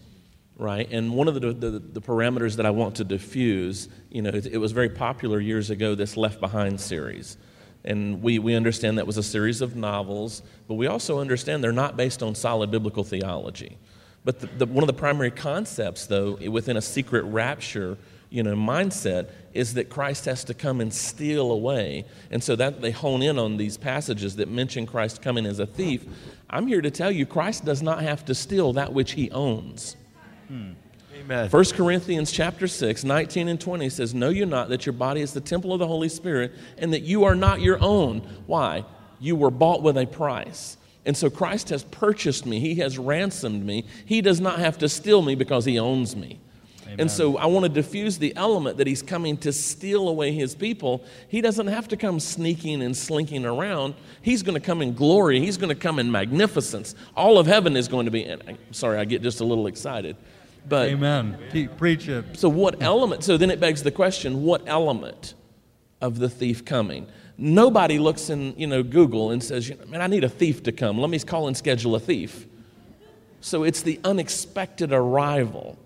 [0.56, 0.88] right?
[0.92, 4.46] And one of the, the, the parameters that I want to diffuse, you know, it,
[4.46, 7.38] it, was very popular years ago, this Left Behind series.
[7.84, 11.72] And we, we understand that was a series of novels, but we also understand they're
[11.72, 13.80] not based on solid biblical theology.
[14.24, 17.98] But the, the, one of the primary concepts, though, within a secret rapture
[18.34, 22.06] you know, mindset is that Christ has to come and steal away.
[22.32, 25.68] And so that they hone in on these passages that mention Christ coming as a
[25.68, 26.04] thief.
[26.54, 29.98] I'm here to tell you Christ does not have to steal that which he owns.
[30.48, 30.74] Hmm.
[31.16, 31.50] Amen.
[31.50, 35.34] 1 Corinthians chapter 6, 19 and 20 says, Know you not that your body is
[35.34, 38.20] the temple of the Holy Spirit and that you are not your own?
[38.46, 38.86] Why?
[39.20, 40.78] You were bought with a price.
[41.08, 42.60] And so Christ has purchased me.
[42.60, 43.88] He has ransomed me.
[44.06, 46.40] He does not have to steal me because he owns me.
[46.94, 47.02] Amen.
[47.02, 50.54] And so I want to diffuse the element that he's coming to steal away his
[50.54, 51.04] people.
[51.28, 53.96] He doesn't have to come sneaking and slinking around.
[54.22, 55.40] He's going to come in glory.
[55.40, 56.94] He's going to come in magnificence.
[57.16, 58.30] All of heaven is going to be.
[58.30, 60.16] I'm sorry, I get just a little excited.
[60.70, 61.38] But Amen.
[61.78, 62.38] Preach it.
[62.38, 63.24] So what element?
[63.24, 65.34] So then it begs the question: What element
[66.00, 67.08] of the thief coming?
[67.38, 71.00] Nobody looks in you know Google and says, "Man, I need a thief to come.
[71.00, 72.46] Let me call and schedule a thief."
[73.42, 75.78] So it's the unexpected arrival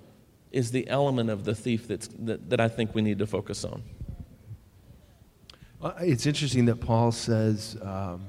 [0.58, 3.64] is the element of the thief that's, that, that I think we need to focus
[3.64, 3.84] on.
[5.80, 8.26] Uh, it's interesting that Paul says um,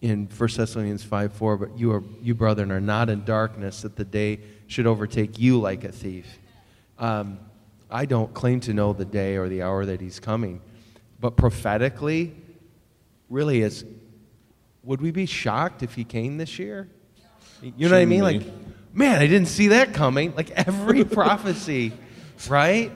[0.00, 3.94] in 1 Thessalonians 5 4, but you, are, you, brethren, are not in darkness that
[3.94, 6.26] the day should overtake you like a thief.
[6.98, 7.38] Um,
[7.88, 10.60] I don't claim to know the day or the hour that he's coming,
[11.20, 12.34] but prophetically,
[13.30, 13.84] really, is
[14.82, 16.88] would we be shocked if he came this year?
[17.62, 18.22] You know what I mean?
[18.22, 18.42] Like,
[18.92, 20.34] man, I didn't see that coming.
[20.34, 21.92] Like every prophecy,
[22.48, 22.92] right?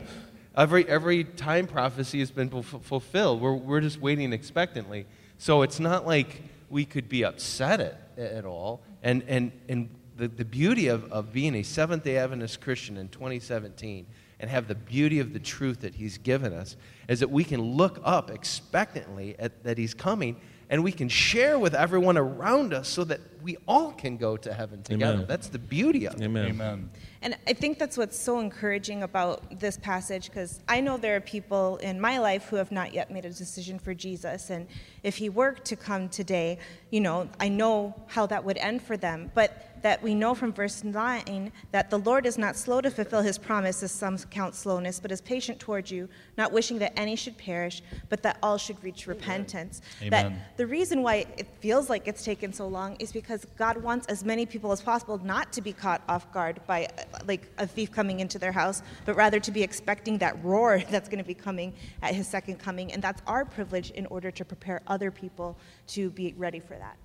[0.57, 3.41] Every, every time prophecy has been f- fulfilled.
[3.41, 5.07] We're, we're just waiting expectantly.
[5.39, 8.83] So it's not like we could be upset at, at all.
[9.03, 13.09] And, and, and the, the beauty of, of being a Seventh day Adventist Christian in
[13.09, 14.07] 2017
[14.41, 16.77] and have the beauty of the truth that He's given us
[17.09, 20.37] is that we can look up expectantly at that He's coming
[20.69, 24.53] and we can share with everyone around us so that we all can go to
[24.53, 25.15] heaven together.
[25.15, 25.27] Amen.
[25.29, 26.23] That's the beauty of it.
[26.23, 26.47] Amen.
[26.47, 26.91] Amen.
[27.23, 31.21] And I think that's what's so encouraging about this passage because I know there are
[31.21, 34.51] people in my life who have not yet made a decision for Jesus.
[34.51, 34.67] And
[35.05, 36.59] if he were to come today,
[36.91, 39.31] you know, I know how that would end for them.
[39.35, 43.23] But that we know from verse 9 that the Lord is not slow to fulfill
[43.23, 47.15] his promise, as some count slowness, but is patient towards you, not wishing that any
[47.15, 49.81] should perish, but that all should reach repentance.
[50.03, 50.11] Amen.
[50.11, 54.09] That the reason why it feels like it's taken so long is because God wants
[54.09, 56.89] as many people as possible not to be caught off guard by
[57.25, 61.09] like a thief coming into their house, but rather to be expecting that roar that's
[61.09, 61.73] going to be coming
[62.03, 62.93] at his second coming.
[62.93, 65.57] And that's our privilege in order to prepare other people
[65.95, 66.97] to be ready for that.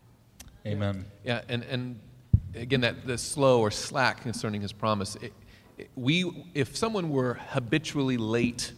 [0.65, 1.05] Amen.
[1.23, 1.99] Yeah, and, and
[2.55, 5.15] again, that the slow or slack concerning his promise.
[5.17, 5.33] It,
[5.77, 8.73] it, we, if someone were habitually late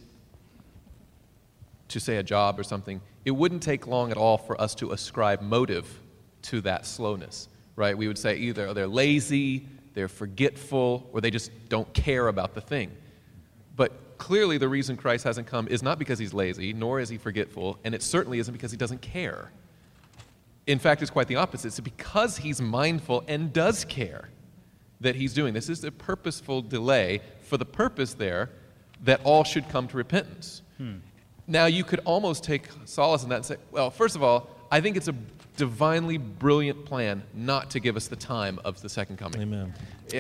[1.90, 4.92] to say a job or something, it wouldn't take long at all for us to
[4.92, 6.00] ascribe motive
[6.44, 7.98] to that slowness, right?
[7.98, 12.62] We would say either they're lazy, they're forgetful, or they just don't care about the
[12.62, 12.92] thing.
[13.76, 17.18] But clearly, the reason Christ hasn't come is not because he's lazy, nor is he
[17.18, 19.52] forgetful, and it certainly isn't because he doesn't care.
[20.66, 21.68] In fact, it's quite the opposite.
[21.68, 24.30] It's because he's mindful and does care
[25.02, 25.70] that he's doing this.
[25.70, 28.50] Is a purposeful delay for the purpose there
[29.04, 30.62] that all should come to repentance.
[30.78, 30.98] Hmm.
[31.46, 34.80] Now, you could almost take solace in that and say, well, first of all, I
[34.80, 35.16] think it's a
[35.58, 39.42] divinely brilliant plan not to give us the time of the second coming.
[39.42, 39.74] Amen.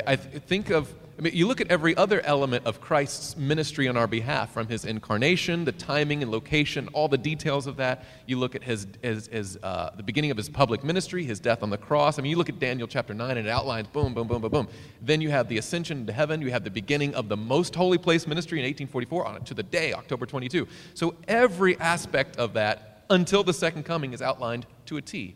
[0.05, 3.95] I think of I mean, you look at every other element of Christ's ministry on
[3.95, 8.05] our behalf, from his incarnation, the timing and location, all the details of that.
[8.25, 11.61] You look at his, his, his uh, the beginning of his public ministry, his death
[11.61, 12.17] on the cross.
[12.17, 14.51] I mean, you look at Daniel chapter 9, and it outlines boom, boom, boom, boom,
[14.51, 14.67] boom.
[15.01, 16.41] Then you have the ascension into heaven.
[16.41, 19.53] You have the beginning of the most holy place ministry in 1844 on it to
[19.53, 20.67] the day, October 22.
[20.95, 25.35] So every aspect of that until the second coming is outlined to a T.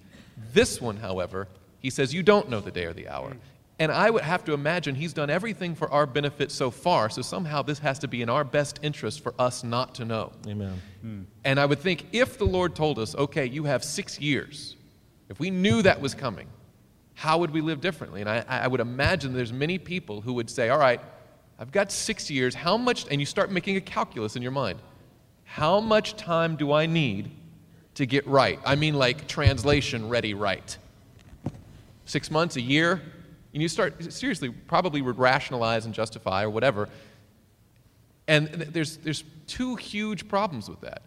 [0.53, 1.47] This one, however,
[1.79, 3.35] he says, You don't know the day or the hour.
[3.79, 7.21] And I would have to imagine he's done everything for our benefit so far, so
[7.21, 10.31] somehow this has to be in our best interest for us not to know.
[10.47, 10.81] Amen.
[11.01, 11.21] Hmm.
[11.43, 14.75] And I would think if the Lord told us, okay, you have six years,
[15.29, 16.47] if we knew that was coming,
[17.13, 18.21] how would we live differently?
[18.21, 21.01] And I, I would imagine there's many people who would say, all right,
[21.59, 24.79] I've got six years, how much, and you start making a calculus in your mind.
[25.43, 27.31] How much time do I need
[27.95, 28.59] to get right?
[28.65, 30.77] I mean, like translation ready right.
[32.05, 33.01] Six months, a year?
[33.57, 36.89] And you start, seriously, probably would rationalize and justify or whatever.
[38.27, 41.01] And there's, there's two huge problems with that,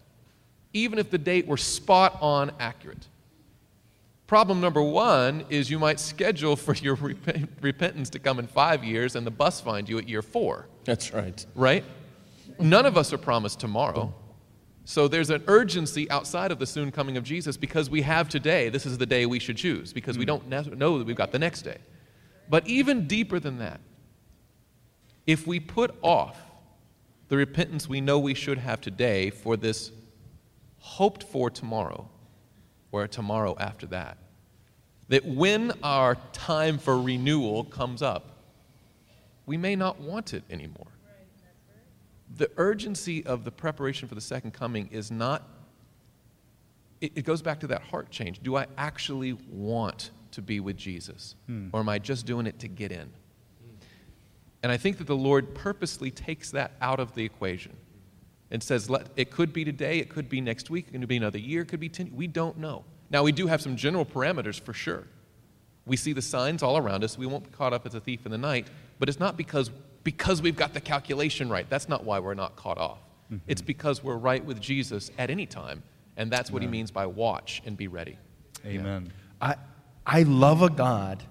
[0.73, 3.07] even if the date were spot on accurate.
[4.27, 8.83] Problem number one is you might schedule for your rep- repentance to come in five
[8.83, 11.45] years and the bus find you at year four, That's right.
[11.55, 11.85] right?
[12.59, 14.13] None of us are promised tomorrow.
[14.83, 18.67] So there's an urgency outside of the soon coming of Jesus because we have today.
[18.67, 20.41] This is the day we should choose because we hmm.
[20.49, 21.77] don't know that we've got the next day.
[22.51, 23.79] But even deeper than that,
[25.25, 26.37] if we put off
[27.29, 29.93] the repentance we know we should have today for this
[30.79, 32.09] hoped for tomorrow
[32.91, 34.17] or tomorrow after that,
[35.07, 38.43] that when our time for renewal comes up,
[39.45, 40.91] we may not want it anymore.
[42.35, 45.47] The urgency of the preparation for the second coming is not,
[46.99, 48.43] it, it goes back to that heart change.
[48.43, 51.35] Do I actually want to be with Jesus?
[51.47, 51.69] Hmm.
[51.73, 53.09] Or am I just doing it to get in?
[54.63, 57.75] And I think that the Lord purposely takes that out of the equation
[58.51, 61.17] and says, Let, it could be today, it could be next week, it could be
[61.17, 62.11] another year, it could be 10.
[62.13, 62.83] We don't know.
[63.09, 65.07] Now, we do have some general parameters for sure.
[65.85, 67.17] We see the signs all around us.
[67.17, 68.67] We won't be caught up as a thief in the night,
[68.99, 69.71] but it's not because,
[70.03, 71.67] because we've got the calculation right.
[71.69, 72.99] That's not why we're not caught off.
[73.25, 73.37] Mm-hmm.
[73.47, 75.81] It's because we're right with Jesus at any time,
[76.17, 78.17] and that's what he means by watch and be ready.
[78.65, 79.11] Amen.
[79.41, 79.55] I,
[80.05, 81.23] I love a God.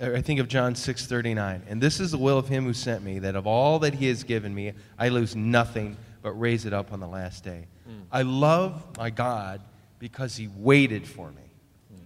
[0.00, 3.20] I think of John 6:39, and this is the will of him who sent me,
[3.20, 6.92] that of all that he has given me, I lose nothing, but raise it up
[6.92, 7.66] on the last day.
[7.86, 8.00] Hmm.
[8.10, 9.60] I love my God
[9.98, 11.42] because he waited for me.
[11.88, 12.00] Hmm.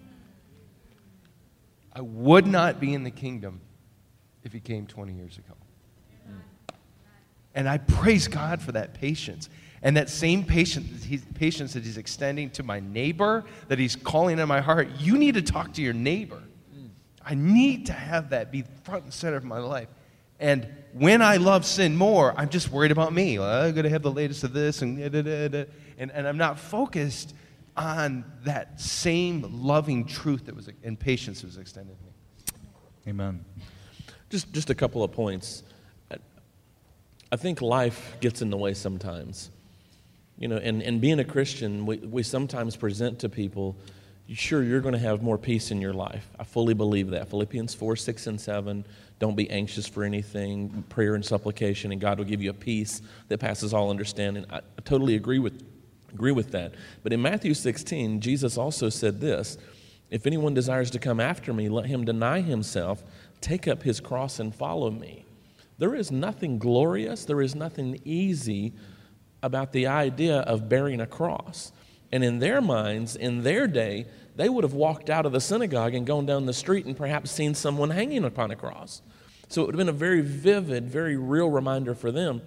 [1.94, 3.60] I would not be in the kingdom
[4.44, 5.54] if he came 20 years ago.
[6.26, 6.74] Hmm.
[7.54, 9.48] And I praise God for that patience.
[9.82, 14.46] And that same patience, patience that he's extending to my neighbor, that he's calling in
[14.46, 14.88] my heart.
[14.98, 16.42] You need to talk to your neighbor.
[17.24, 19.88] I need to have that be front and center of my life.
[20.38, 23.38] And when I love sin more, I'm just worried about me.
[23.38, 25.64] Well, I'm going to have the latest of this, and, da, da, da, da.
[25.98, 27.34] and, and I'm not focused
[27.76, 32.10] on that same loving truth that was and patience that was extended to me.
[33.08, 33.44] Amen.
[34.28, 35.62] Just, just a couple of points.
[36.10, 36.16] I-
[37.32, 39.50] I think life gets in the way sometimes.
[40.40, 43.76] You know, and, and being a Christian, we, we sometimes present to people,
[44.26, 46.26] sure, you're going to have more peace in your life.
[46.38, 47.28] I fully believe that.
[47.28, 48.84] Philippians 4, 6, and 7.
[49.18, 53.02] Don't be anxious for anything, prayer and supplication, and God will give you a peace
[53.28, 54.46] that passes all understanding.
[54.50, 55.62] I, I totally agree with,
[56.14, 56.72] agree with that.
[57.02, 59.58] But in Matthew 16, Jesus also said this
[60.10, 63.02] If anyone desires to come after me, let him deny himself,
[63.42, 65.26] take up his cross, and follow me.
[65.76, 68.72] There is nothing glorious, there is nothing easy
[69.42, 71.72] about the idea of bearing a cross.
[72.12, 75.94] And in their minds, in their day, they would have walked out of the synagogue
[75.94, 79.02] and gone down the street and perhaps seen someone hanging upon a cross.
[79.48, 82.42] So it would have been a very vivid, very real reminder for them.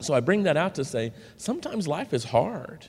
[0.00, 2.86] So I bring that out to say sometimes life is hard.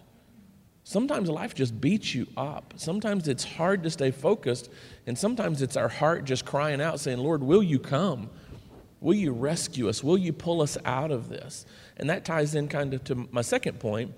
[0.83, 2.73] Sometimes life just beats you up.
[2.77, 4.69] Sometimes it's hard to stay focused.
[5.07, 8.29] And sometimes it's our heart just crying out, saying, Lord, will you come?
[9.01, 10.03] Will you rescue us?
[10.03, 11.65] Will you pull us out of this?
[11.97, 14.13] And that ties in kind of to my second point,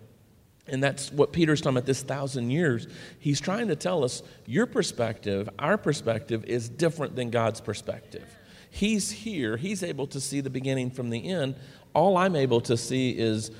[0.68, 2.88] and that's what Peter's talking about this thousand years.
[3.20, 8.26] He's trying to tell us your perspective, our perspective, is different than God's perspective.
[8.70, 11.56] He's here, He's able to see the beginning from the end.
[11.94, 13.52] All I'm able to see is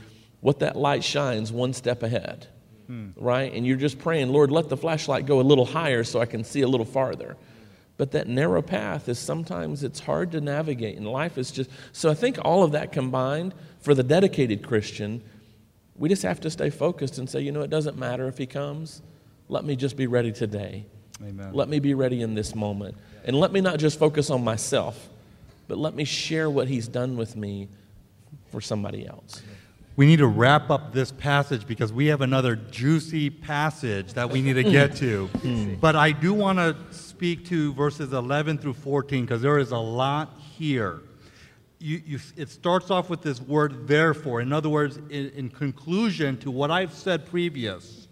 [0.42, 2.48] what that light shines one step ahead,
[3.16, 3.52] right?
[3.54, 6.44] And you're just praying, Lord, let the flashlight go a little higher so I can
[6.44, 7.38] see a little farther
[7.98, 12.10] but that narrow path is sometimes it's hard to navigate and life is just so
[12.10, 13.54] i think all of that combined
[13.88, 15.24] for the dedicated christian
[15.96, 18.46] we just have to stay focused and say you know it doesn't matter if he
[18.46, 19.02] comes
[19.48, 20.86] let me just be ready today
[21.26, 21.54] Amen.
[21.54, 25.08] let me be ready in this moment and let me not just focus on myself
[25.70, 27.70] but let me share what he's done with me
[28.52, 29.42] for somebody else
[29.96, 34.44] We need to wrap up this passage because we have another juicy passage that we
[34.44, 35.26] need to get to.
[35.42, 35.74] Hmm.
[35.82, 39.78] But I do want to speak to verses 11 through 14 because there is a
[39.78, 41.02] lot here.
[41.80, 44.42] You, you, it starts off with this word therefore.
[44.42, 48.08] In other words, in, in conclusion to what I've said previous,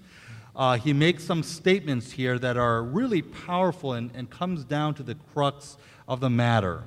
[0.56, 5.04] uh, he makes some statements here that are really powerful and, and comes down to
[5.04, 6.84] the crux of the matter.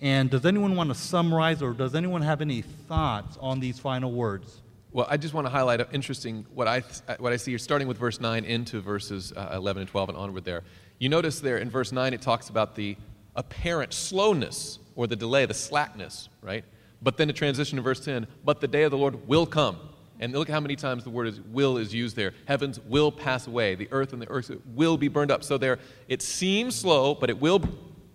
[0.00, 4.12] And does anyone want to summarize or does anyone have any thoughts on these final
[4.12, 4.60] words?
[4.92, 6.82] Well, I just want to highlight an interesting what I
[7.18, 10.18] what I see here, starting with verse nine into verses uh, eleven and twelve and
[10.18, 10.44] onward.
[10.44, 10.64] There,
[10.98, 12.96] you notice there in verse nine it talks about the
[13.34, 16.64] apparent slowness or the delay, the slackness, right?
[17.00, 18.26] But then it transition to verse ten.
[18.44, 19.78] But the day of the Lord will come,
[20.18, 22.32] and look how many times the word is will is used there.
[22.46, 25.44] Heavens will pass away, the earth and the earth will be burned up.
[25.44, 25.78] So there,
[26.08, 27.62] it seems slow, but it will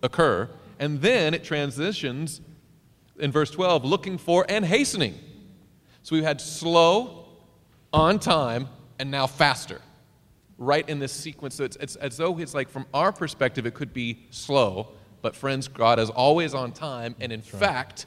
[0.02, 0.50] occur.
[0.78, 2.40] And then it transitions
[3.18, 5.14] in verse 12, looking for and hastening.
[6.02, 7.26] So we've had slow,
[7.92, 8.68] on time,
[8.98, 9.80] and now faster,
[10.58, 11.54] right in this sequence.
[11.54, 14.88] So it's, it's as though it's like from our perspective, it could be slow,
[15.22, 18.06] but friends, God is always on time, and in That's fact.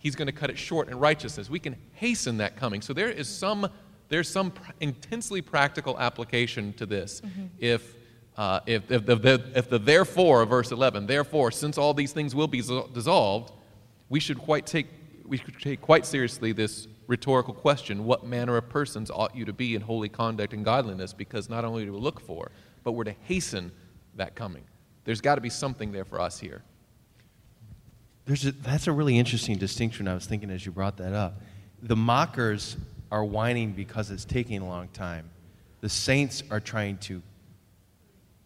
[0.00, 1.50] He's going to cut it short in righteousness.
[1.50, 2.82] We can hasten that coming.
[2.82, 3.68] So there is some
[4.08, 7.20] there's some pr- intensely practical application to this.
[7.20, 7.46] Mm-hmm.
[7.58, 7.94] If
[8.38, 12.36] uh, if, if, the, if the therefore of verse 11, therefore, since all these things
[12.36, 12.62] will be
[12.94, 13.52] dissolved,
[14.08, 14.86] we should quite take,
[15.26, 19.52] we should take quite seriously this rhetorical question what manner of persons ought you to
[19.52, 21.12] be in holy conduct and godliness?
[21.12, 22.52] Because not only do we look for,
[22.84, 23.72] but we're to hasten
[24.14, 24.62] that coming.
[25.08, 26.60] There's got to be something there for us here.
[28.26, 31.40] There's a, that's a really interesting distinction I was thinking as you brought that up.
[31.82, 32.76] The mockers
[33.10, 35.30] are whining because it's taking a long time.
[35.80, 37.22] The saints are trying to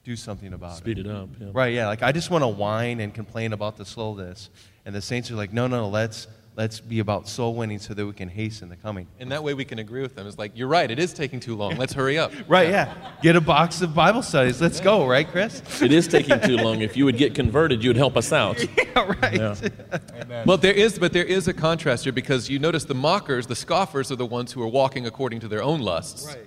[0.05, 1.01] do something about Speed it.
[1.01, 1.29] Speed it up.
[1.41, 1.49] Yeah.
[1.53, 1.89] Right, yeah.
[1.89, 4.49] Like, I just want to whine and complain about the slowness.
[4.87, 7.95] And the saints are like, no, no, no, let's, let's be about soul winning so
[7.95, 9.07] that we can hasten the coming.
[9.19, 10.27] And that way we can agree with them.
[10.27, 11.77] It's like, you're right, it is taking too long.
[11.77, 12.33] Let's hurry up.
[12.49, 12.95] right, yeah.
[13.23, 14.61] Get a box of Bible studies.
[14.61, 14.85] Let's yeah.
[14.85, 15.63] go, right, Chris?
[15.81, 16.81] It is taking too long.
[16.81, 18.63] If you would get converted, you'd help us out.
[18.79, 19.35] yeah, right.
[19.35, 20.45] Yeah.
[20.45, 23.57] Well, there is, but there is a contrast here because you notice the mockers, the
[23.57, 26.27] scoffers, are the ones who are walking according to their own lusts.
[26.27, 26.47] Right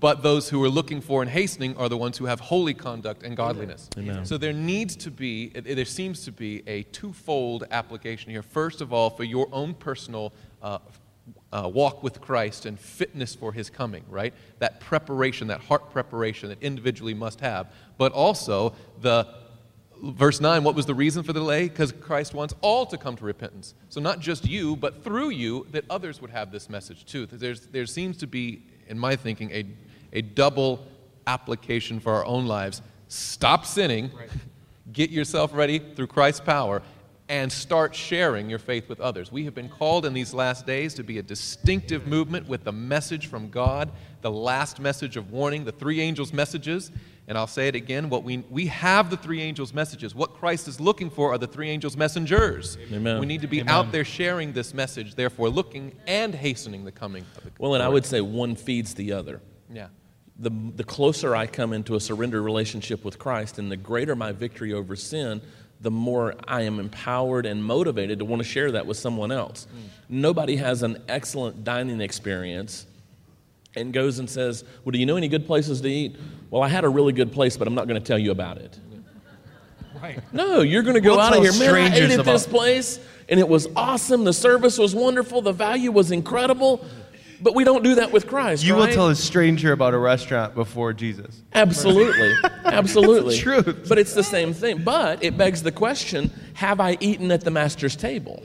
[0.00, 3.22] but those who are looking for and hastening are the ones who have holy conduct
[3.22, 3.88] and godliness.
[3.96, 4.24] Amen.
[4.26, 8.42] So there needs to be, there seems to be a twofold application here.
[8.42, 10.78] First of all, for your own personal uh,
[11.52, 14.34] uh, walk with Christ and fitness for his coming, right?
[14.58, 17.72] That preparation, that heart preparation that individually must have.
[17.96, 19.26] But also, the
[20.02, 21.68] verse 9, what was the reason for the delay?
[21.68, 23.74] Because Christ wants all to come to repentance.
[23.88, 27.26] So not just you, but through you, that others would have this message too.
[27.26, 29.64] There's, there seems to be in my thinking, a,
[30.16, 30.84] a double
[31.26, 32.82] application for our own lives.
[33.08, 34.28] Stop sinning, right.
[34.92, 36.82] get yourself ready through Christ's power,
[37.28, 39.30] and start sharing your faith with others.
[39.30, 42.72] We have been called in these last days to be a distinctive movement with the
[42.72, 43.90] message from God,
[44.22, 46.92] the last message of warning, the three angels' messages.
[47.28, 50.14] And I'll say it again, what we, we have the three angels' messages.
[50.14, 52.78] What Christ is looking for are the three angels' messengers.
[52.92, 53.18] Amen.
[53.18, 53.74] We need to be Amen.
[53.74, 57.82] out there sharing this message, therefore looking and hastening the coming of the Well, and
[57.82, 59.40] I would say one feeds the other.
[59.72, 59.88] Yeah.
[60.38, 64.32] The, the closer I come into a surrender relationship with Christ and the greater my
[64.32, 65.40] victory over sin,
[65.80, 69.66] the more I am empowered and motivated to want to share that with someone else.
[69.66, 69.88] Mm.
[70.08, 72.86] Nobody has an excellent dining experience
[73.76, 76.16] and goes and says, Well, do you know any good places to eat?
[76.50, 78.58] Well, I had a really good place, but I'm not going to tell you about
[78.58, 78.78] it.
[80.02, 80.20] Right.
[80.30, 81.54] No, you're going to go we'll out of here.
[81.54, 84.24] Man, I ate at this place, and it was awesome.
[84.24, 85.40] The service was wonderful.
[85.40, 86.84] The value was incredible.
[87.40, 88.64] But we don't do that with Christ.
[88.64, 88.88] You right?
[88.88, 91.42] will tell a stranger about a restaurant before Jesus.
[91.54, 92.32] Absolutely.
[92.64, 93.34] Absolutely.
[93.34, 93.86] it's truth.
[93.88, 94.82] But it's the same thing.
[94.82, 98.42] But it begs the question have I eaten at the Master's table?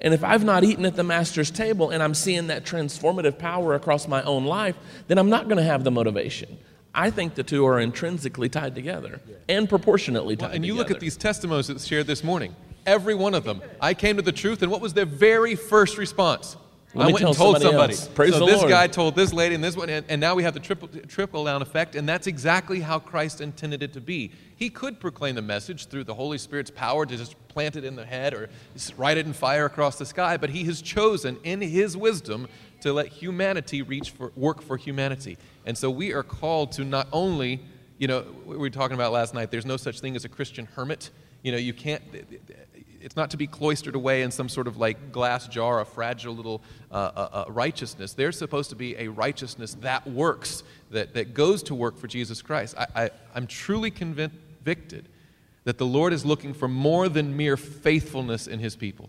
[0.00, 3.74] And if I've not eaten at the master's table and I'm seeing that transformative power
[3.74, 4.76] across my own life,
[5.08, 6.58] then I'm not going to have the motivation.
[6.94, 10.88] I think the two are intrinsically tied together and proportionately tied well, And you together.
[10.88, 12.54] look at these testimonies that shared this morning.
[12.86, 13.60] Every one of them.
[13.80, 16.56] I came to the truth, and what was their very first response?
[16.96, 17.94] Let I went and told somebody.
[17.94, 18.14] somebody.
[18.14, 18.70] Praise so the this Lord.
[18.70, 21.44] guy told this lady and this one, and, and now we have the triple, trickle
[21.44, 24.32] down effect, and that's exactly how Christ intended it to be.
[24.56, 27.96] He could proclaim the message through the Holy Spirit's power to just plant it in
[27.96, 28.48] the head or
[28.96, 32.48] write it in fire across the sky, but he has chosen in his wisdom
[32.80, 35.36] to let humanity reach for work for humanity.
[35.66, 37.60] And so we are called to not only,
[37.98, 40.66] you know, we were talking about last night, there's no such thing as a Christian
[40.74, 41.10] hermit.
[41.42, 42.02] You know, you can't
[43.06, 46.34] it's not to be cloistered away in some sort of like glass jar, a fragile
[46.34, 48.14] little uh, uh, uh, righteousness.
[48.14, 52.42] There's supposed to be a righteousness that works, that, that goes to work for Jesus
[52.42, 52.74] Christ.
[52.76, 55.08] I, I, I'm truly convicted
[55.62, 59.08] that the Lord is looking for more than mere faithfulness in his people.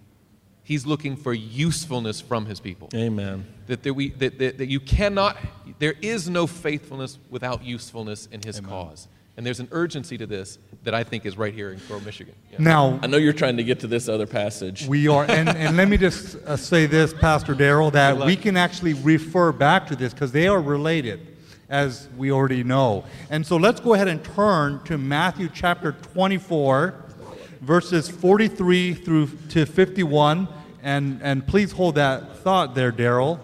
[0.63, 2.89] He's looking for usefulness from his people.
[2.93, 3.47] Amen.
[3.65, 5.37] That, that, we, that, that, that you cannot,
[5.79, 8.69] there is no faithfulness without usefulness in his Amen.
[8.69, 9.07] cause.
[9.37, 12.33] And there's an urgency to this that I think is right here in Grove, Michigan.
[12.51, 12.57] Yeah.
[12.59, 14.87] Now, I know you're trying to get to this other passage.
[14.87, 18.57] We are, and, and let me just uh, say this, Pastor Darrell, that we can
[18.57, 21.35] actually refer back to this because they are related.
[21.69, 23.03] as we already know.
[23.29, 26.95] And so let's go ahead and turn to Matthew chapter 24,
[27.61, 30.47] verses 43 through to 51.
[30.81, 33.39] And, and please hold that thought there, Daryl.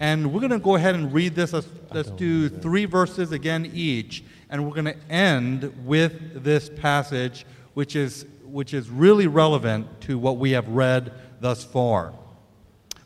[0.00, 1.52] And we're going to go ahead and read this.
[1.52, 4.24] Let's, let's do three verses again each.
[4.48, 7.44] And we're going to end with this passage,
[7.74, 12.12] which is, which is really relevant to what we have read thus far.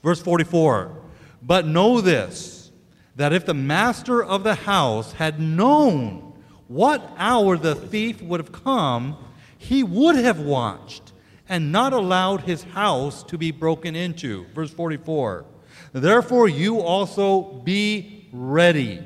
[0.02, 0.96] Verse 44
[1.42, 2.70] But know this,
[3.16, 6.34] that if the master of the house had known
[6.68, 9.16] what hour the thief would have come,
[9.58, 11.12] he would have watched
[11.48, 14.46] and not allowed his house to be broken into.
[14.54, 15.44] Verse 44
[15.92, 19.02] Therefore, you also be ready,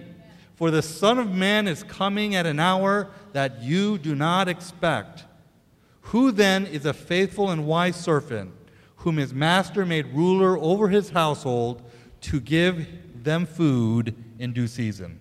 [0.55, 5.25] for the Son of Man is coming at an hour that you do not expect.
[6.03, 8.53] Who then is a faithful and wise servant,
[8.97, 11.83] whom his master made ruler over his household
[12.23, 12.87] to give
[13.25, 15.21] them food in due season?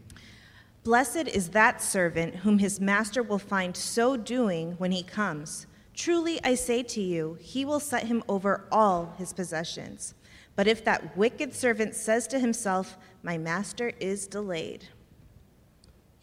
[0.84, 5.66] Blessed is that servant whom his master will find so doing when he comes.
[5.94, 10.14] Truly I say to you, he will set him over all his possessions.
[10.56, 14.90] But if that wicked servant says to himself, My master is delayed,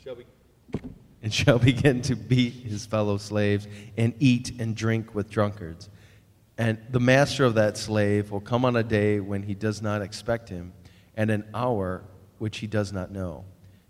[0.02, 0.24] Shall be-
[1.22, 5.90] and shall begin to beat his fellow slaves and eat and drink with drunkards.
[6.56, 10.00] And the master of that slave will come on a day when he does not
[10.00, 10.72] expect him,
[11.16, 12.02] and an hour
[12.38, 13.44] which he does not know,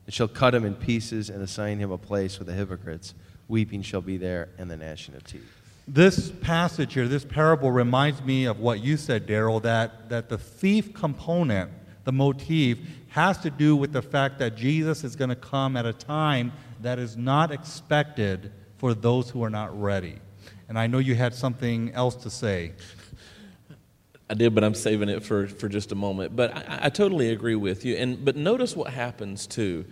[0.06, 3.14] and shall cut him in pieces and assign him a place with the hypocrites.
[3.46, 5.46] Weeping shall be there, and the gnashing of teeth.
[5.86, 10.38] This passage here, this parable reminds me of what you said, Daryl, that, that the
[10.38, 11.70] thief component,
[12.04, 12.78] the motif,
[13.10, 16.52] has to do with the fact that Jesus is going to come at a time
[16.80, 20.16] that is not expected for those who are not ready.
[20.68, 22.72] And I know you had something else to say.
[24.30, 26.36] I did, but I'm saving it for, for just a moment.
[26.36, 27.96] But I, I totally agree with you.
[27.96, 29.84] And but notice what happens too,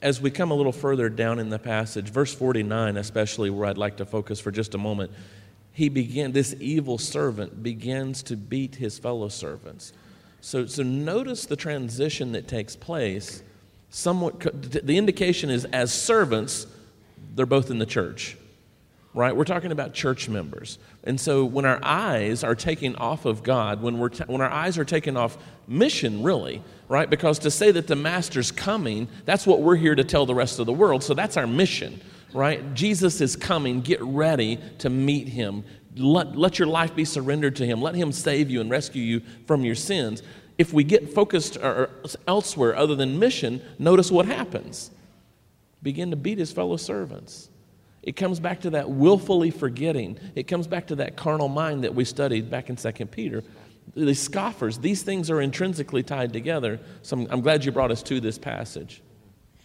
[0.00, 3.76] as we come a little further down in the passage, verse 49, especially where I'd
[3.76, 5.10] like to focus for just a moment.
[5.72, 9.92] He began this evil servant begins to beat his fellow servants.
[10.44, 13.42] So so notice the transition that takes place.
[13.88, 16.66] Somewhat the indication is as servants,
[17.34, 18.36] they're both in the church
[19.14, 19.34] right?
[19.34, 20.78] We're talking about church members.
[21.04, 24.50] And so when our eyes are taken off of God, when, we're ta- when our
[24.50, 25.38] eyes are taken off
[25.68, 27.08] mission, really, right?
[27.08, 30.58] Because to say that the master's coming, that's what we're here to tell the rest
[30.58, 31.04] of the world.
[31.04, 32.00] So that's our mission,
[32.32, 32.74] right?
[32.74, 33.80] Jesus is coming.
[33.82, 35.64] Get ready to meet him.
[35.96, 37.80] Let, let your life be surrendered to him.
[37.80, 40.22] Let him save you and rescue you from your sins.
[40.58, 41.90] If we get focused or,
[42.26, 44.90] elsewhere other than mission, notice what happens.
[45.82, 47.50] Begin to beat his fellow servants.
[48.02, 50.18] It comes back to that willfully forgetting.
[50.34, 53.42] It comes back to that carnal mind that we studied back in 2 Peter.
[53.94, 56.80] The scoffers, these things are intrinsically tied together.
[57.02, 59.02] So I'm, I'm glad you brought us to this passage.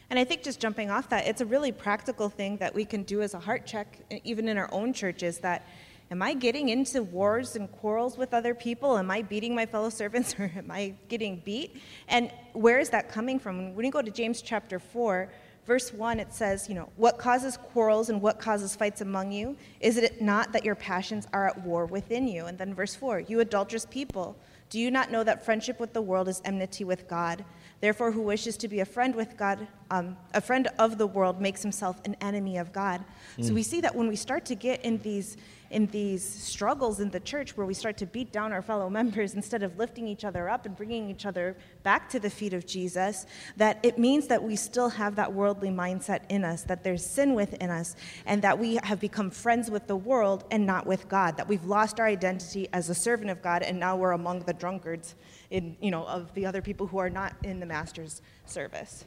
[0.10, 3.04] And I think just jumping off that, it's a really practical thing that we can
[3.04, 5.68] do as a heart check, even in our own churches, that
[6.12, 8.98] am I getting into wars and quarrels with other people?
[8.98, 11.82] Am I beating my fellow servants or am I getting beat?
[12.08, 13.76] And where is that coming from?
[13.76, 15.32] When you go to James chapter 4,
[15.66, 19.56] verse 1, it says, you know, what causes quarrels and what causes fights among you?
[19.80, 22.46] Is it not that your passions are at war within you?
[22.46, 24.36] And then verse 4, you adulterous people,
[24.70, 27.44] do you not know that friendship with the world is enmity with God?
[27.82, 31.42] Therefore, who wishes to be a friend with God, um, a friend of the world,
[31.42, 33.04] makes himself an enemy of God.
[33.38, 33.46] Mm.
[33.46, 35.38] So we see that when we start to get in these
[35.72, 39.34] in these struggles in the church where we start to beat down our fellow members
[39.36, 42.66] instead of lifting each other up and bringing each other back to the feet of
[42.66, 43.26] Jesus,
[43.58, 47.34] that it means that we still have that worldly mindset in us, that there's sin
[47.34, 47.96] within us,
[48.26, 51.66] and that we have become friends with the world and not with God, that we've
[51.66, 55.16] lost our identity as a servant of God and now we're among the drunkards
[55.52, 59.06] in, you know, of the other people who are not in the master's service.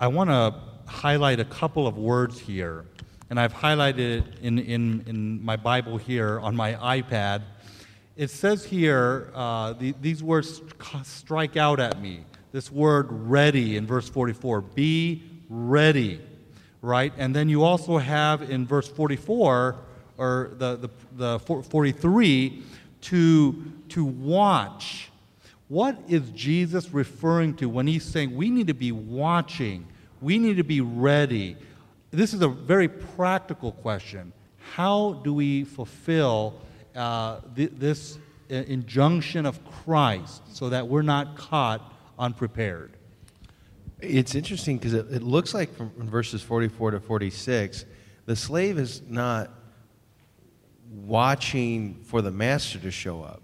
[0.00, 0.54] I want to
[0.86, 2.84] highlight a couple of words here
[3.30, 7.42] and I've highlighted it in, in, in my Bible here on my iPad.
[8.16, 10.62] It says here, uh, the, these words
[11.04, 12.24] strike out at me.
[12.52, 16.20] This word ready in verse 44 be ready,
[16.80, 17.12] right?
[17.18, 19.76] And then you also have in verse 44,
[20.18, 22.62] or the, the, the 43,
[23.02, 25.10] to, to watch.
[25.68, 29.86] What is Jesus referring to when he's saying we need to be watching?
[30.22, 31.56] We need to be ready
[32.10, 34.32] this is a very practical question.
[34.74, 36.60] How do we fulfill
[36.94, 38.18] uh, th- this
[38.50, 42.92] uh, injunction of Christ so that we're not caught unprepared?
[44.00, 47.84] It's interesting because it, it, looks like from verses 44 to 46,
[48.26, 49.50] the slave is not
[50.90, 53.42] watching for the master to show up.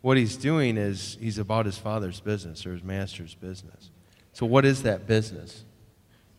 [0.00, 3.90] What he's doing is he's about his father's business or his master's business.
[4.32, 5.64] So, what is that business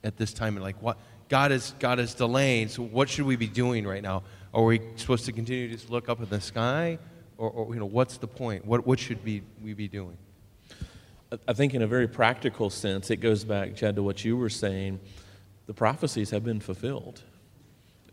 [0.03, 0.55] at this time?
[0.55, 0.97] And like, what
[1.31, 2.67] God is God is delaying.
[2.67, 4.23] So, what should we be doing right now?
[4.53, 6.99] Are we supposed to continue to just look up at the sky,
[7.37, 8.65] or, or you know, what's the point?
[8.65, 10.17] What what should be we be doing?
[11.47, 14.49] I think, in a very practical sense, it goes back, Chad, to what you were
[14.49, 14.99] saying.
[15.67, 17.21] The prophecies have been fulfilled.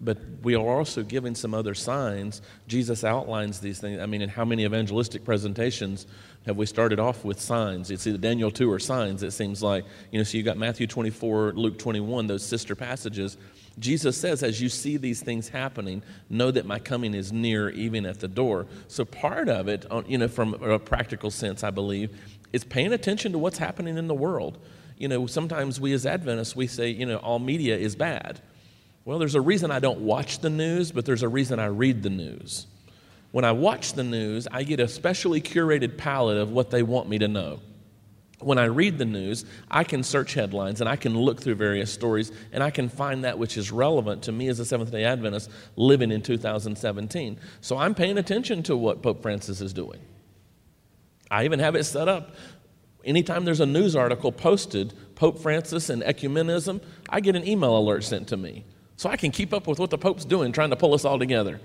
[0.00, 2.40] But we are also giving some other signs.
[2.68, 4.00] Jesus outlines these things.
[4.00, 6.06] I mean, in how many evangelistic presentations
[6.46, 7.90] have we started off with signs?
[7.90, 9.84] It's either Daniel 2 or signs, it seems like.
[10.12, 13.36] You know, so you got Matthew 24, Luke 21, those sister passages.
[13.80, 18.06] Jesus says, as you see these things happening, know that my coming is near, even
[18.06, 18.66] at the door.
[18.86, 22.16] So part of it, uh, you know, from a practical sense, I believe,
[22.52, 24.58] is paying attention to what's happening in the world.
[24.96, 28.40] You know, sometimes we as Adventists, we say, you know, all media is bad.
[29.04, 32.02] Well, there's a reason I don't watch the news, but there's a reason I read
[32.02, 32.66] the news.
[33.30, 37.08] When I watch the news, I get a specially curated palette of what they want
[37.08, 37.60] me to know.
[38.40, 41.92] When I read the news, I can search headlines and I can look through various
[41.92, 45.04] stories and I can find that which is relevant to me as a Seventh day
[45.04, 47.38] Adventist living in 2017.
[47.60, 50.00] So I'm paying attention to what Pope Francis is doing.
[51.30, 52.36] I even have it set up.
[53.04, 58.04] Anytime there's a news article posted, Pope Francis and ecumenism, I get an email alert
[58.04, 58.64] sent to me.
[58.98, 61.20] So I can keep up with what the Pope's doing, trying to pull us all
[61.20, 61.60] together.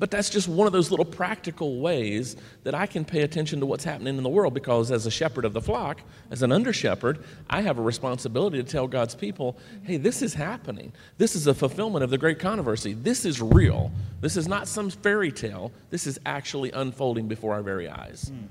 [0.00, 2.34] But that's just one of those little practical ways
[2.64, 5.44] that I can pay attention to what's happening in the world because, as a shepherd
[5.44, 6.00] of the flock,
[6.32, 10.34] as an under shepherd, I have a responsibility to tell God's people hey, this is
[10.34, 10.92] happening.
[11.18, 12.92] This is a fulfillment of the great controversy.
[12.92, 13.92] This is real.
[14.20, 15.70] This is not some fairy tale.
[15.90, 18.32] This is actually unfolding before our very eyes.
[18.34, 18.46] Hmm.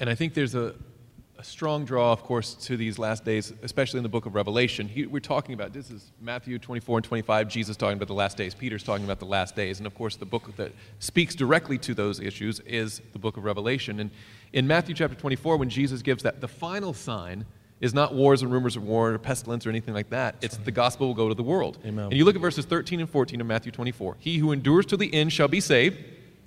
[0.00, 0.74] And I think there's a,
[1.42, 4.86] a strong draw, of course, to these last days, especially in the book of Revelation.
[4.86, 8.36] He, we're talking about this is Matthew 24 and 25, Jesus talking about the last
[8.36, 9.78] days, Peter's talking about the last days.
[9.78, 10.70] And of course, the book that
[11.00, 13.98] speaks directly to those issues is the book of Revelation.
[13.98, 14.12] And
[14.52, 17.44] in Matthew chapter 24, when Jesus gives that, the final sign
[17.80, 20.36] is not wars and rumors of war or pestilence or anything like that.
[20.42, 21.76] It's the gospel will go to the world.
[21.84, 22.04] Amen.
[22.04, 24.18] And you look at verses 13 and 14 of Matthew 24.
[24.20, 25.98] He who endures to the end shall be saved.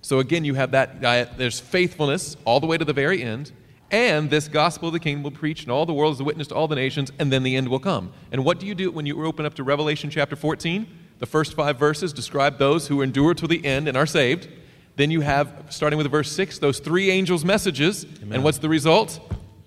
[0.01, 1.01] So again, you have that,
[1.37, 3.51] there's faithfulness all the way to the very end
[3.95, 6.47] and this gospel of the kingdom will preach and all the world is a witness
[6.49, 8.11] to all the nations, and then the end will come.
[8.29, 10.85] And what do you do when you open up to Revelation chapter 14?
[11.19, 14.49] The first five verses describe those who endure to the end and are saved.
[14.97, 18.05] Then you have, starting with verse 6, those three angels' messages.
[18.21, 18.33] Amen.
[18.33, 19.19] And what's the result?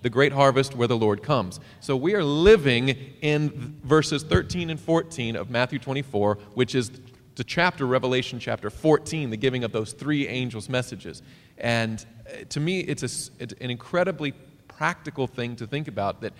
[0.03, 1.59] The great harvest where the Lord comes.
[1.79, 2.89] So we are living
[3.21, 6.91] in verses 13 and 14 of Matthew 24, which is
[7.35, 11.21] the chapter, Revelation chapter 14, the giving of those three angels' messages.
[11.57, 12.05] And
[12.49, 14.33] to me, it's, a, it's an incredibly
[14.67, 16.33] practical thing to think about that,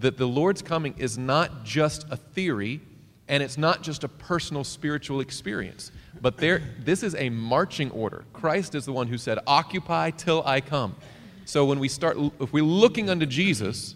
[0.00, 2.80] that the Lord's coming is not just a theory
[3.28, 5.90] and it's not just a personal spiritual experience,
[6.20, 8.24] but there, this is a marching order.
[8.32, 10.94] Christ is the one who said, Occupy till I come.
[11.46, 13.94] So when we start, if we're looking unto Jesus,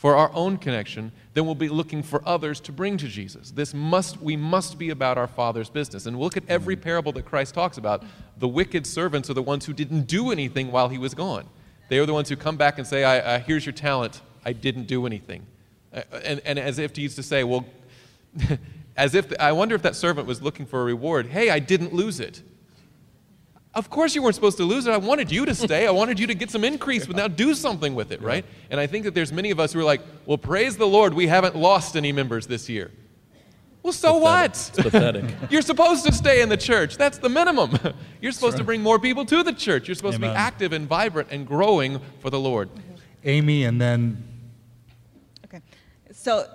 [0.00, 3.50] for our own connection, then we'll be looking for others to bring to Jesus.
[3.50, 6.06] This must we must be about our Father's business.
[6.06, 8.02] And look at every parable that Christ talks about.
[8.38, 11.44] The wicked servants are the ones who didn't do anything while he was gone.
[11.90, 14.22] They are the ones who come back and say, I, I, "Here's your talent.
[14.42, 15.46] I didn't do anything,"
[15.92, 17.66] uh, and, and as if he used to say, "Well."
[18.96, 21.26] as if I wonder if that servant was looking for a reward.
[21.26, 22.42] Hey, I didn't lose it.
[23.72, 24.92] Of course, you weren't supposed to lose it.
[24.92, 25.86] I wanted you to stay.
[25.86, 28.44] I wanted you to get some increase, but now do something with it, right?
[28.68, 31.14] And I think that there's many of us who are like, well, praise the Lord,
[31.14, 32.90] we haven't lost any members this year.
[33.82, 34.22] Well, so pathetic.
[34.22, 34.50] what?
[34.50, 35.34] It's pathetic.
[35.50, 36.96] You're supposed to stay in the church.
[36.96, 37.78] That's the minimum.
[38.20, 38.58] You're supposed right.
[38.58, 39.88] to bring more people to the church.
[39.88, 40.30] You're supposed Amen.
[40.30, 42.68] to be active and vibrant and growing for the Lord.
[43.24, 44.22] Amy, and then
[45.46, 45.62] Okay.
[46.12, 46.46] So,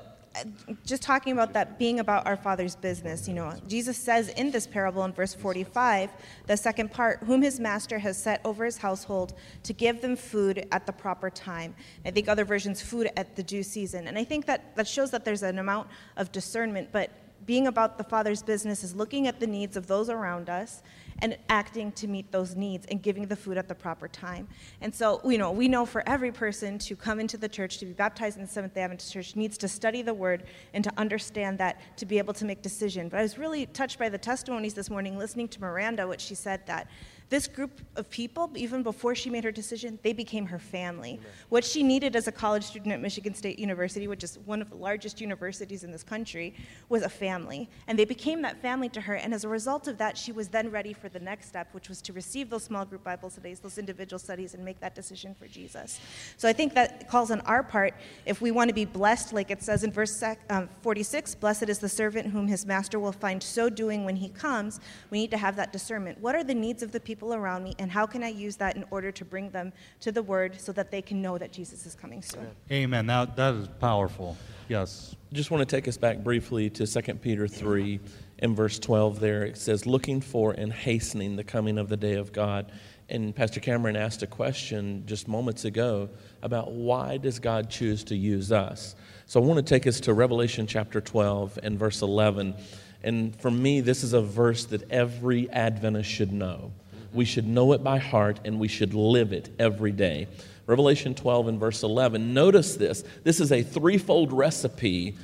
[0.86, 4.67] just talking about that being about our Father's business, you know, Jesus says in this
[4.67, 6.09] parable in verse 45,
[6.47, 9.33] the second part, whom his master has set over his household
[9.63, 11.75] to give them food at the proper time.
[12.05, 14.07] I think other versions, food at the due season.
[14.07, 17.11] And I think that that shows that there's an amount of discernment, but
[17.45, 20.81] being about the Father's business is looking at the needs of those around us
[21.20, 24.47] and acting to meet those needs and giving the food at the proper time.
[24.82, 27.86] And so, you know, we know for every person to come into the church, to
[27.86, 30.43] be baptized in the Seventh day Adventist Church, needs to study the Word
[30.74, 33.09] and to understand that to be able to make decision.
[33.09, 36.36] But I was really touched by the testimonies this morning, listening to Miranda, what she
[36.36, 36.88] said that
[37.30, 41.19] this group of people, even before she made her decision, they became her family.
[41.49, 44.69] What she needed as a college student at Michigan State University, which is one of
[44.69, 46.53] the largest universities in this country,
[46.88, 47.67] was a family.
[47.88, 49.15] And they became that family to her.
[49.15, 51.89] And as a result of that, she was then ready for the next step, which
[51.89, 55.34] was to receive those small group Bible studies, those individual studies, and make that decision
[55.34, 55.99] for Jesus.
[56.38, 57.95] So I think that calls on our part,
[58.28, 61.80] if we want to be blessed, like it says in verse um, 46, blessed is
[61.80, 65.38] the servant whom his master will find so doing when he comes, we need to
[65.38, 66.19] have that discernment.
[66.19, 67.14] What are the needs of the people?
[67.16, 70.11] People around me, and how can I use that in order to bring them to
[70.11, 72.45] the Word so that they can know that Jesus is coming soon?
[72.70, 73.05] Amen.
[73.05, 74.36] Now, that is powerful.
[74.68, 75.16] Yes.
[75.32, 78.01] Just want to take us back briefly to 2 Peter 3
[78.39, 79.43] and verse 12 there.
[79.43, 82.70] It says, looking for and hastening the coming of the day of God.
[83.07, 86.09] And Pastor Cameron asked a question just moments ago
[86.41, 88.95] about why does God choose to use us?
[89.26, 92.55] So I want to take us to Revelation chapter 12 and verse 11.
[93.03, 96.72] And for me, this is a verse that every Adventist should know.
[97.16, 100.28] We should know it by heart and we should live it every day.
[100.68, 102.34] Revelation 12 and verse 11.
[102.34, 103.03] Notice this.
[103.24, 105.16] This is a threefold recipe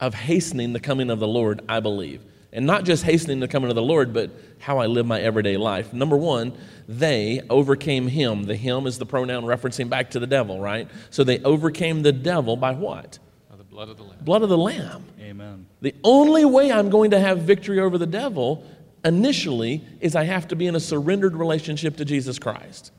[0.00, 2.22] of hastening the coming of the Lord, I believe.
[2.52, 5.56] And not just hastening the coming of the Lord, but how I live my everyday
[5.56, 5.92] life.
[5.92, 6.52] Number one,
[6.88, 8.42] they overcame him.
[8.42, 10.88] The him is the pronoun referencing back to the devil, right?
[11.10, 13.20] So they overcame the devil by what?
[13.48, 14.18] By the blood of the Lamb.
[14.22, 15.04] Blood of the Lamb.
[15.20, 15.66] Amen.
[15.80, 18.64] The only way I'm going to have victory over the devil
[19.04, 22.92] initially is I have to be in a surrendered relationship to Jesus Christ.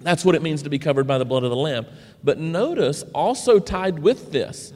[0.00, 1.86] That's what it means to be covered by the blood of the Lamb.
[2.22, 4.72] But notice, also tied with this,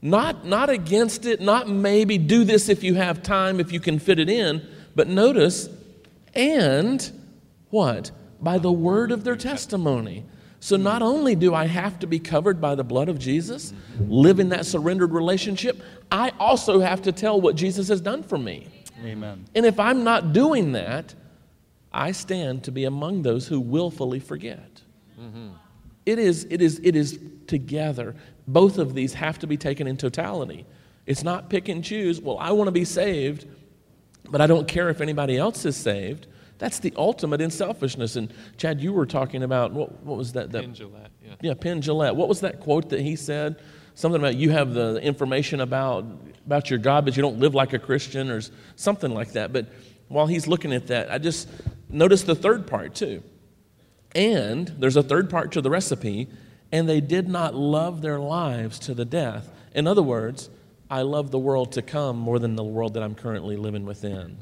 [0.00, 3.98] not, not against it, not maybe do this if you have time, if you can
[3.98, 5.68] fit it in, but notice,
[6.34, 7.10] and
[7.70, 8.12] what?
[8.40, 10.24] By the word of their testimony.
[10.60, 14.38] So not only do I have to be covered by the blood of Jesus, live
[14.38, 15.80] in that surrendered relationship,
[16.10, 18.68] I also have to tell what Jesus has done for me.
[19.04, 19.46] Amen.
[19.54, 21.14] And if I'm not doing that,
[21.92, 24.82] I stand to be among those who willfully forget.
[25.20, 25.48] Mm-hmm.
[26.06, 28.14] It, is, it, is, it is together.
[28.46, 30.66] Both of these have to be taken in totality.
[31.06, 32.20] It's not pick and choose.
[32.20, 33.46] Well, I want to be saved,
[34.30, 36.26] but I don't care if anybody else is saved.
[36.58, 38.16] That's the ultimate in selfishness.
[38.16, 40.50] And Chad, you were talking about what, what was that?
[40.52, 41.34] that Penn Jillette, yeah.
[41.40, 42.16] yeah, Penn Jillette.
[42.16, 43.60] What was that quote that he said?
[43.98, 46.04] Something about you have the information about,
[46.46, 48.40] about your God, but you don't live like a Christian, or
[48.76, 49.52] something like that.
[49.52, 49.66] But
[50.06, 51.48] while he's looking at that, I just
[51.88, 53.24] noticed the third part too.
[54.14, 56.28] And there's a third part to the recipe,
[56.70, 59.50] and they did not love their lives to the death.
[59.74, 60.48] In other words,
[60.88, 64.38] I love the world to come more than the world that I'm currently living within.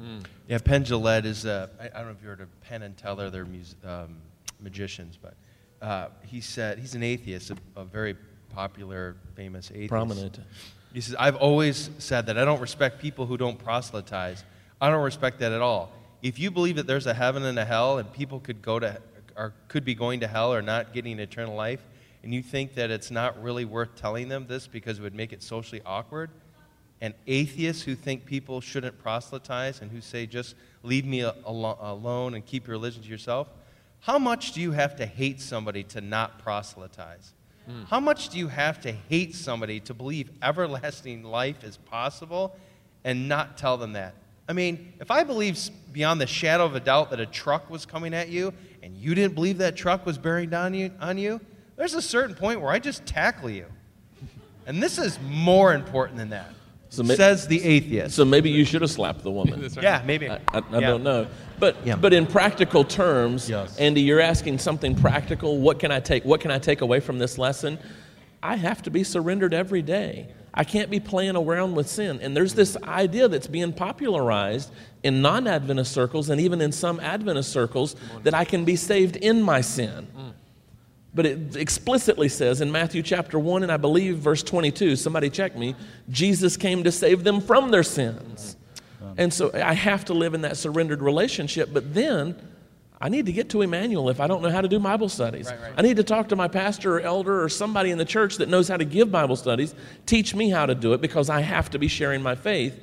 [0.48, 2.94] Yeah, Penn Jillette is, uh, I, I don't know if you heard of Penn and
[2.94, 4.18] Teller, they're mus- um,
[4.60, 5.32] magicians, but
[5.80, 8.16] uh, he said, he's an atheist, a, a very
[8.56, 9.90] popular, famous atheist.
[9.90, 10.40] Prominent.
[10.94, 14.44] He says, I've always said that I don't respect people who don't proselytize.
[14.80, 15.92] I don't respect that at all.
[16.22, 18.98] If you believe that there's a heaven and a hell and people could go to
[19.36, 21.84] or could be going to hell or not getting eternal life,
[22.22, 25.34] and you think that it's not really worth telling them this because it would make
[25.34, 26.30] it socially awkward,
[27.02, 31.76] and atheists who think people shouldn't proselytize and who say just leave me a- alo-
[31.82, 33.48] alone and keep your religion to yourself,
[34.00, 37.34] how much do you have to hate somebody to not proselytize?
[37.68, 37.86] Mm.
[37.88, 42.56] How much do you have to hate somebody to believe everlasting life is possible
[43.04, 44.14] and not tell them that?
[44.48, 45.58] I mean, if I believe
[45.92, 48.52] beyond the shadow of a doubt that a truck was coming at you
[48.82, 51.40] and you didn't believe that truck was bearing down you, on you,
[51.76, 53.66] there's a certain point where I just tackle you.
[54.66, 56.50] And this is more important than that,
[56.88, 58.14] So ma- says the atheist.
[58.14, 59.60] So maybe you should have slapped the woman.
[59.76, 59.82] Right.
[59.82, 60.28] yeah, maybe.
[60.30, 60.80] I, I, I Yeah.
[60.80, 61.26] don't know.
[61.58, 61.96] But, Yeah.
[61.96, 63.76] but in practical terms, Yes.
[63.78, 65.58] Andy, you're asking something practical.
[65.58, 66.24] What can I take?
[66.24, 67.78] What can I take away from this lesson?
[68.42, 70.28] I have to be surrendered every day.
[70.54, 72.18] I can't be playing around with sin.
[72.22, 74.70] And there's this idea that's being popularized
[75.02, 79.16] in non Adventist circles and even in some Adventist circles that I can be saved
[79.16, 80.06] in my sin.
[81.16, 85.56] But it explicitly says in Matthew chapter 1 and I believe verse 22, somebody check
[85.56, 85.74] me,
[86.10, 88.56] Jesus came to save them from their sins.
[89.16, 91.70] And so I have to live in that surrendered relationship.
[91.72, 92.36] But then
[93.00, 95.50] I need to get to Emmanuel if I don't know how to do Bible studies.
[95.74, 98.50] I need to talk to my pastor or elder or somebody in the church that
[98.50, 101.70] knows how to give Bible studies, teach me how to do it because I have
[101.70, 102.78] to be sharing my faith.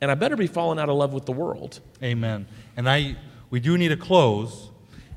[0.00, 1.80] And I better be falling out of love with the world.
[2.00, 2.46] Amen.
[2.76, 3.16] And I,
[3.50, 4.70] we do need to close.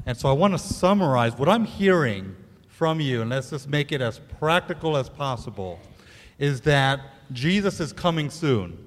[0.07, 2.36] And so I want to summarize what I'm hearing
[2.78, 5.80] from you, and let's just make it as practical as possible,
[6.38, 6.99] is that
[7.32, 8.78] Jesus is coming soon.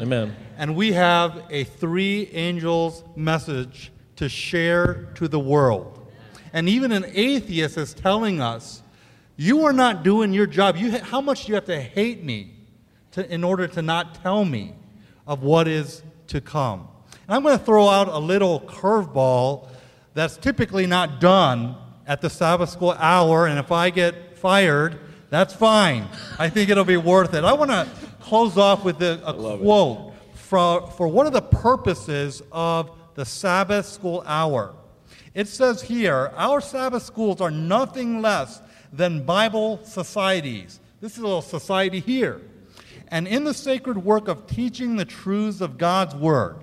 [0.00, 0.34] Amen.
[0.58, 6.10] And we have a three angels message to share to the world.
[6.52, 8.82] And even an atheist is telling us,
[9.36, 10.76] you are not doing your job.
[10.76, 12.54] You, how much do you have to hate me
[13.12, 14.74] to, in order to not tell me
[15.26, 16.88] of what is to come?
[17.28, 19.68] And I'm going to throw out a little curveball
[20.14, 21.76] that's typically not done
[22.06, 23.46] at the Sabbath school hour.
[23.46, 24.98] And if I get fired,
[25.30, 26.08] that's fine.
[26.38, 27.44] I think it'll be worth it.
[27.44, 27.88] I want to
[28.20, 33.86] close off with a, a quote for, for one of the purposes of the Sabbath
[33.86, 34.74] school hour.
[35.34, 38.60] It says here, our Sabbath schools are nothing less
[38.92, 40.80] than Bible societies.
[41.00, 42.40] This is a little society here.
[43.08, 46.56] And in the sacred work of teaching the truths of God's Word,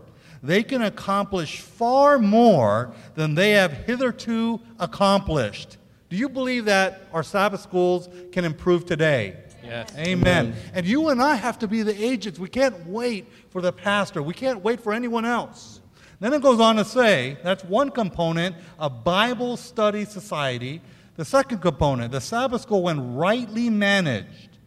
[0.44, 5.78] they can accomplish far more than they have hitherto accomplished.
[6.10, 9.38] Do you believe that our Sabbath schools can improve today?
[9.64, 9.96] Yes.
[9.98, 10.54] Amen.
[10.74, 12.38] And you and I have to be the agents.
[12.38, 15.80] We can't wait for the pastor, we can't wait for anyone else.
[16.20, 20.82] Then it goes on to say that's one component, a Bible study society.
[21.16, 24.58] The second component, the Sabbath school, when rightly managed,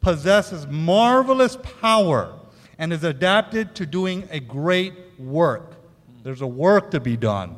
[0.00, 2.32] possesses marvelous power
[2.78, 5.74] and is adapted to doing a great work.
[6.22, 7.56] There's a work to be done.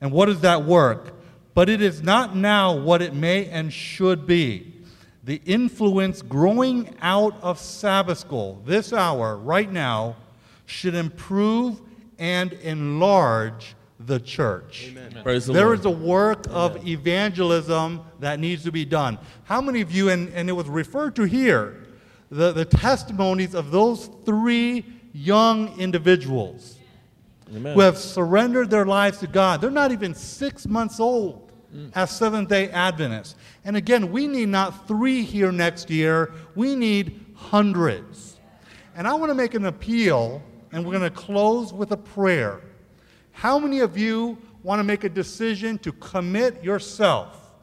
[0.00, 1.14] And what is that work?
[1.54, 4.74] But it is not now what it may and should be.
[5.24, 10.16] The influence growing out of Sabbath school, this hour, right now,
[10.66, 11.80] should improve
[12.18, 14.94] and enlarge the church.
[15.22, 15.78] Praise the There Lord.
[15.78, 19.18] is a work of evangelism that needs to be done.
[19.44, 21.86] How many of you, and, and it was referred to here,
[22.30, 24.84] the, the testimonies of those three
[25.16, 26.76] young individuals
[27.54, 27.74] Amen.
[27.74, 29.60] who have surrendered their lives to God.
[29.60, 31.90] They're not even six months old mm.
[31.94, 33.34] as Seventh day Adventists.
[33.64, 38.36] And again, we need not three here next year, we need hundreds.
[38.94, 40.42] And I want to make an appeal,
[40.72, 42.60] and we're going to close with a prayer.
[43.32, 47.54] How many of you want to make a decision to commit yourself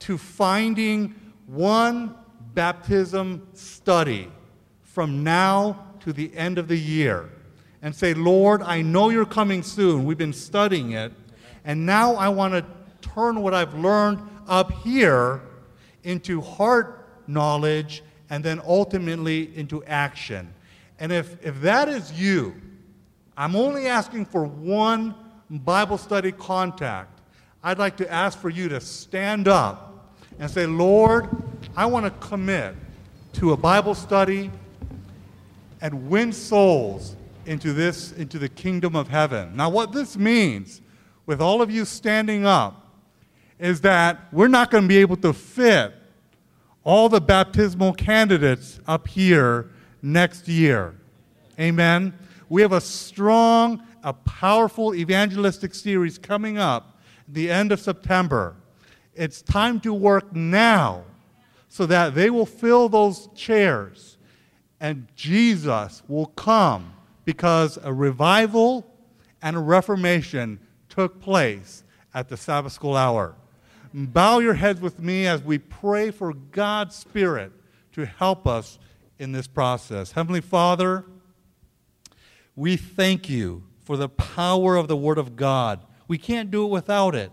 [0.00, 1.14] to finding
[1.46, 2.14] one
[2.54, 4.30] baptism study
[4.82, 7.30] from now to the end of the year?
[7.82, 10.04] And say, Lord, I know you're coming soon.
[10.04, 11.12] We've been studying it.
[11.64, 12.64] And now I want to
[13.00, 15.40] turn what I've learned up here
[16.04, 20.52] into heart knowledge and then ultimately into action.
[20.98, 22.54] And if, if that is you,
[23.36, 25.14] I'm only asking for one
[25.50, 27.20] Bible study contact.
[27.62, 31.28] I'd like to ask for you to stand up and say, Lord,
[31.76, 32.74] I want to commit
[33.34, 34.50] to a Bible study
[35.80, 37.16] and win souls
[37.46, 39.56] into this into the kingdom of heaven.
[39.56, 40.80] Now what this means
[41.26, 42.88] with all of you standing up
[43.58, 45.94] is that we're not going to be able to fit
[46.84, 49.70] all the baptismal candidates up here
[50.02, 50.94] next year.
[51.58, 52.14] Amen.
[52.48, 58.56] We have a strong, a powerful evangelistic series coming up the end of September.
[59.14, 61.04] It's time to work now
[61.68, 64.16] so that they will fill those chairs
[64.80, 68.86] and Jesus will come because a revival
[69.42, 70.58] and a reformation
[70.88, 73.34] took place at the Sabbath school hour.
[73.92, 77.52] Bow your heads with me as we pray for God's Spirit
[77.92, 78.78] to help us
[79.18, 80.12] in this process.
[80.12, 81.04] Heavenly Father,
[82.56, 85.80] we thank you for the power of the Word of God.
[86.08, 87.30] We can't do it without it.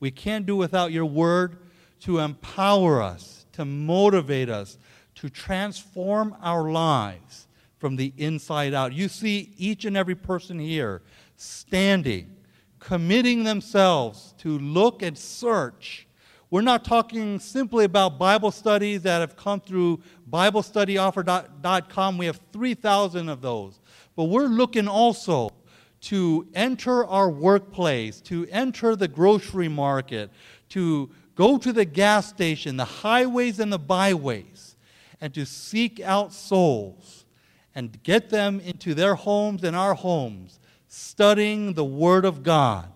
[0.00, 1.58] We can't do it without your Word
[2.00, 4.78] to empower us, to motivate us,
[5.20, 7.48] to transform our lives
[7.78, 8.92] from the inside out.
[8.92, 11.02] You see each and every person here
[11.36, 12.36] standing,
[12.78, 16.06] committing themselves to look and search.
[16.50, 20.00] We're not talking simply about Bible studies that have come through
[20.30, 22.16] BibleStudyOffer.com.
[22.16, 23.80] We have 3,000 of those.
[24.14, 25.50] But we're looking also
[26.02, 30.30] to enter our workplace, to enter the grocery market,
[30.68, 34.67] to go to the gas station, the highways and the byways,
[35.20, 37.24] and to seek out souls
[37.74, 40.58] and get them into their homes and our homes,
[40.88, 42.88] studying the Word of God.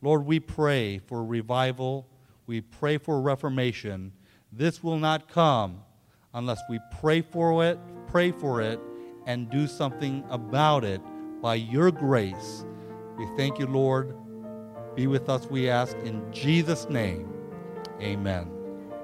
[0.00, 2.08] Lord, we pray for revival.
[2.46, 4.12] We pray for reformation.
[4.52, 5.82] This will not come
[6.34, 7.78] unless we pray for it,
[8.08, 8.80] pray for it,
[9.26, 11.00] and do something about it
[11.40, 12.64] by your grace.
[13.16, 14.16] We thank you, Lord.
[14.94, 17.32] Be with us, we ask, in Jesus' name.
[18.00, 18.61] Amen.